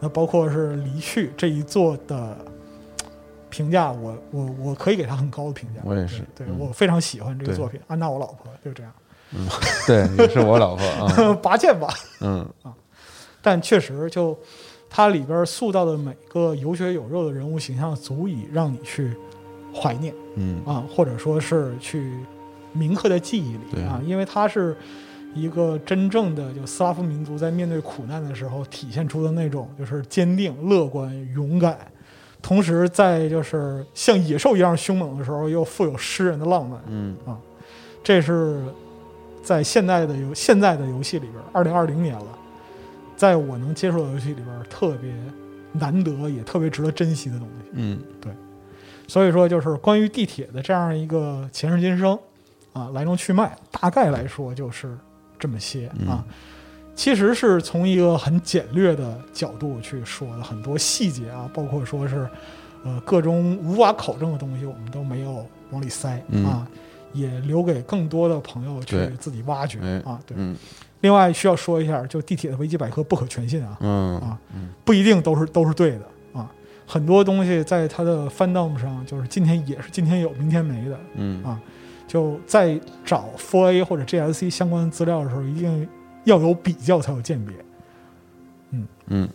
[0.00, 2.36] 那包括是离去这一座的
[3.48, 5.80] 评价，我我我可以给他很高的评价。
[5.82, 6.22] 我也是。
[6.36, 7.80] 对，我非常喜欢这个作品。
[7.86, 8.92] 安娜，我老婆就这样，
[9.86, 11.88] 对，也是我老婆啊， 拔剑吧。
[12.20, 12.46] 嗯。
[12.62, 12.74] 啊。
[13.40, 14.36] 但确实就
[14.90, 19.16] 它里边塑造的每个有血有肉的人物形象，足以让你去
[19.74, 20.12] 怀念。
[20.34, 20.60] 嗯。
[20.66, 22.12] 啊，或者说是去
[22.74, 24.76] 铭刻在记忆里啊，因为它是
[25.34, 31.78] 一个真正的就斯拉夫民族在面对苦难的时候体现出的那种就是坚定、乐观、勇敢，
[32.42, 36.78] 同时在就是像野兽一样凶猛的时候，又富有诗人的浪漫。
[36.88, 37.16] 嗯
[38.02, 38.62] 这是
[39.42, 42.26] 在现在的游现在的游戏里边，二零二零年了，
[43.16, 45.10] 在我能接触的游戏里边特别
[45.72, 47.70] 难得也特别值得珍惜的东西。
[47.72, 48.30] 嗯对
[49.06, 52.18] 所以说，就是关于地铁的这样一个前世今生
[52.74, 54.94] 啊，来龙去脉，大概来说就是
[55.38, 56.22] 这么些啊。
[56.94, 62.28] 其实是从一个很简略的角度去说的，很多细节啊，包括说是
[62.84, 66.68] 呃各种无法考证的东西，我们都没有往里塞嗯啊，
[67.12, 70.20] 也留给更多的朋友去自己挖掘哎啊。
[70.26, 70.56] 对，嗯
[71.00, 74.38] 另外需要说一下，就地铁的维基百科不可全信啊，嗯啊
[74.84, 76.50] 不一定都是都是对的啊。
[76.86, 80.98] 很多东西在它的 fandom 上，就是今天也是今天有，明天没的。
[81.16, 81.60] 嗯啊
[82.14, 85.88] 就在找 For A 或者 GSC 相关的资料的时候，一定
[86.22, 87.56] 要有比较才有鉴别。
[88.70, 88.86] 嗯。
[89.08, 89.28] 嗯。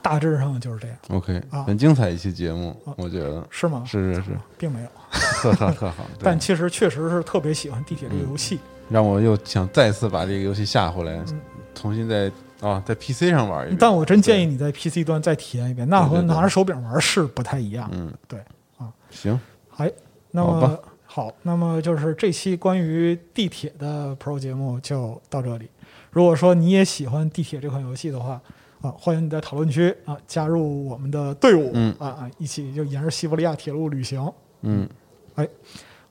[0.00, 1.64] 大致上就是这样，，OK，啊。
[1.64, 3.46] 很精彩一期节目啊，我觉得。
[3.50, 3.82] 是吗？
[3.86, 8.58] 是是是，并没有，特特特好， 但其实确实是特别喜欢地铁这个游戏。
[8.88, 11.40] 让我又想再次把这个游戏下回来嗯，
[11.74, 12.30] 重新再
[12.60, 13.76] 啊在 PC 上玩一遍。
[13.78, 17.90] 但我真建议你在 PC 端再体验一遍，那和拿着手柄玩是不太一样。
[17.92, 18.40] 嗯，对
[18.78, 19.38] 啊，行，
[19.76, 19.92] 哎，
[20.30, 20.78] 那好么
[21.14, 25.68] 好，那么就是这期关于地铁的 Pro 节目就到这里。
[26.10, 28.40] 如果说你也喜欢地铁这款游戏的话，
[28.80, 34.32] 啊，欢迎你在讨论区啊加入我们的队伍，嗯啊啊，一起就沿着西伯利亚铁路旅行。
[34.62, 34.88] 嗯，
[35.34, 35.46] 哎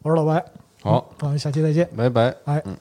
[0.03, 0.45] 我是老白，
[0.83, 1.89] 好，我们下期再见。
[1.97, 2.35] 拜拜。
[2.45, 2.77] 哎嗯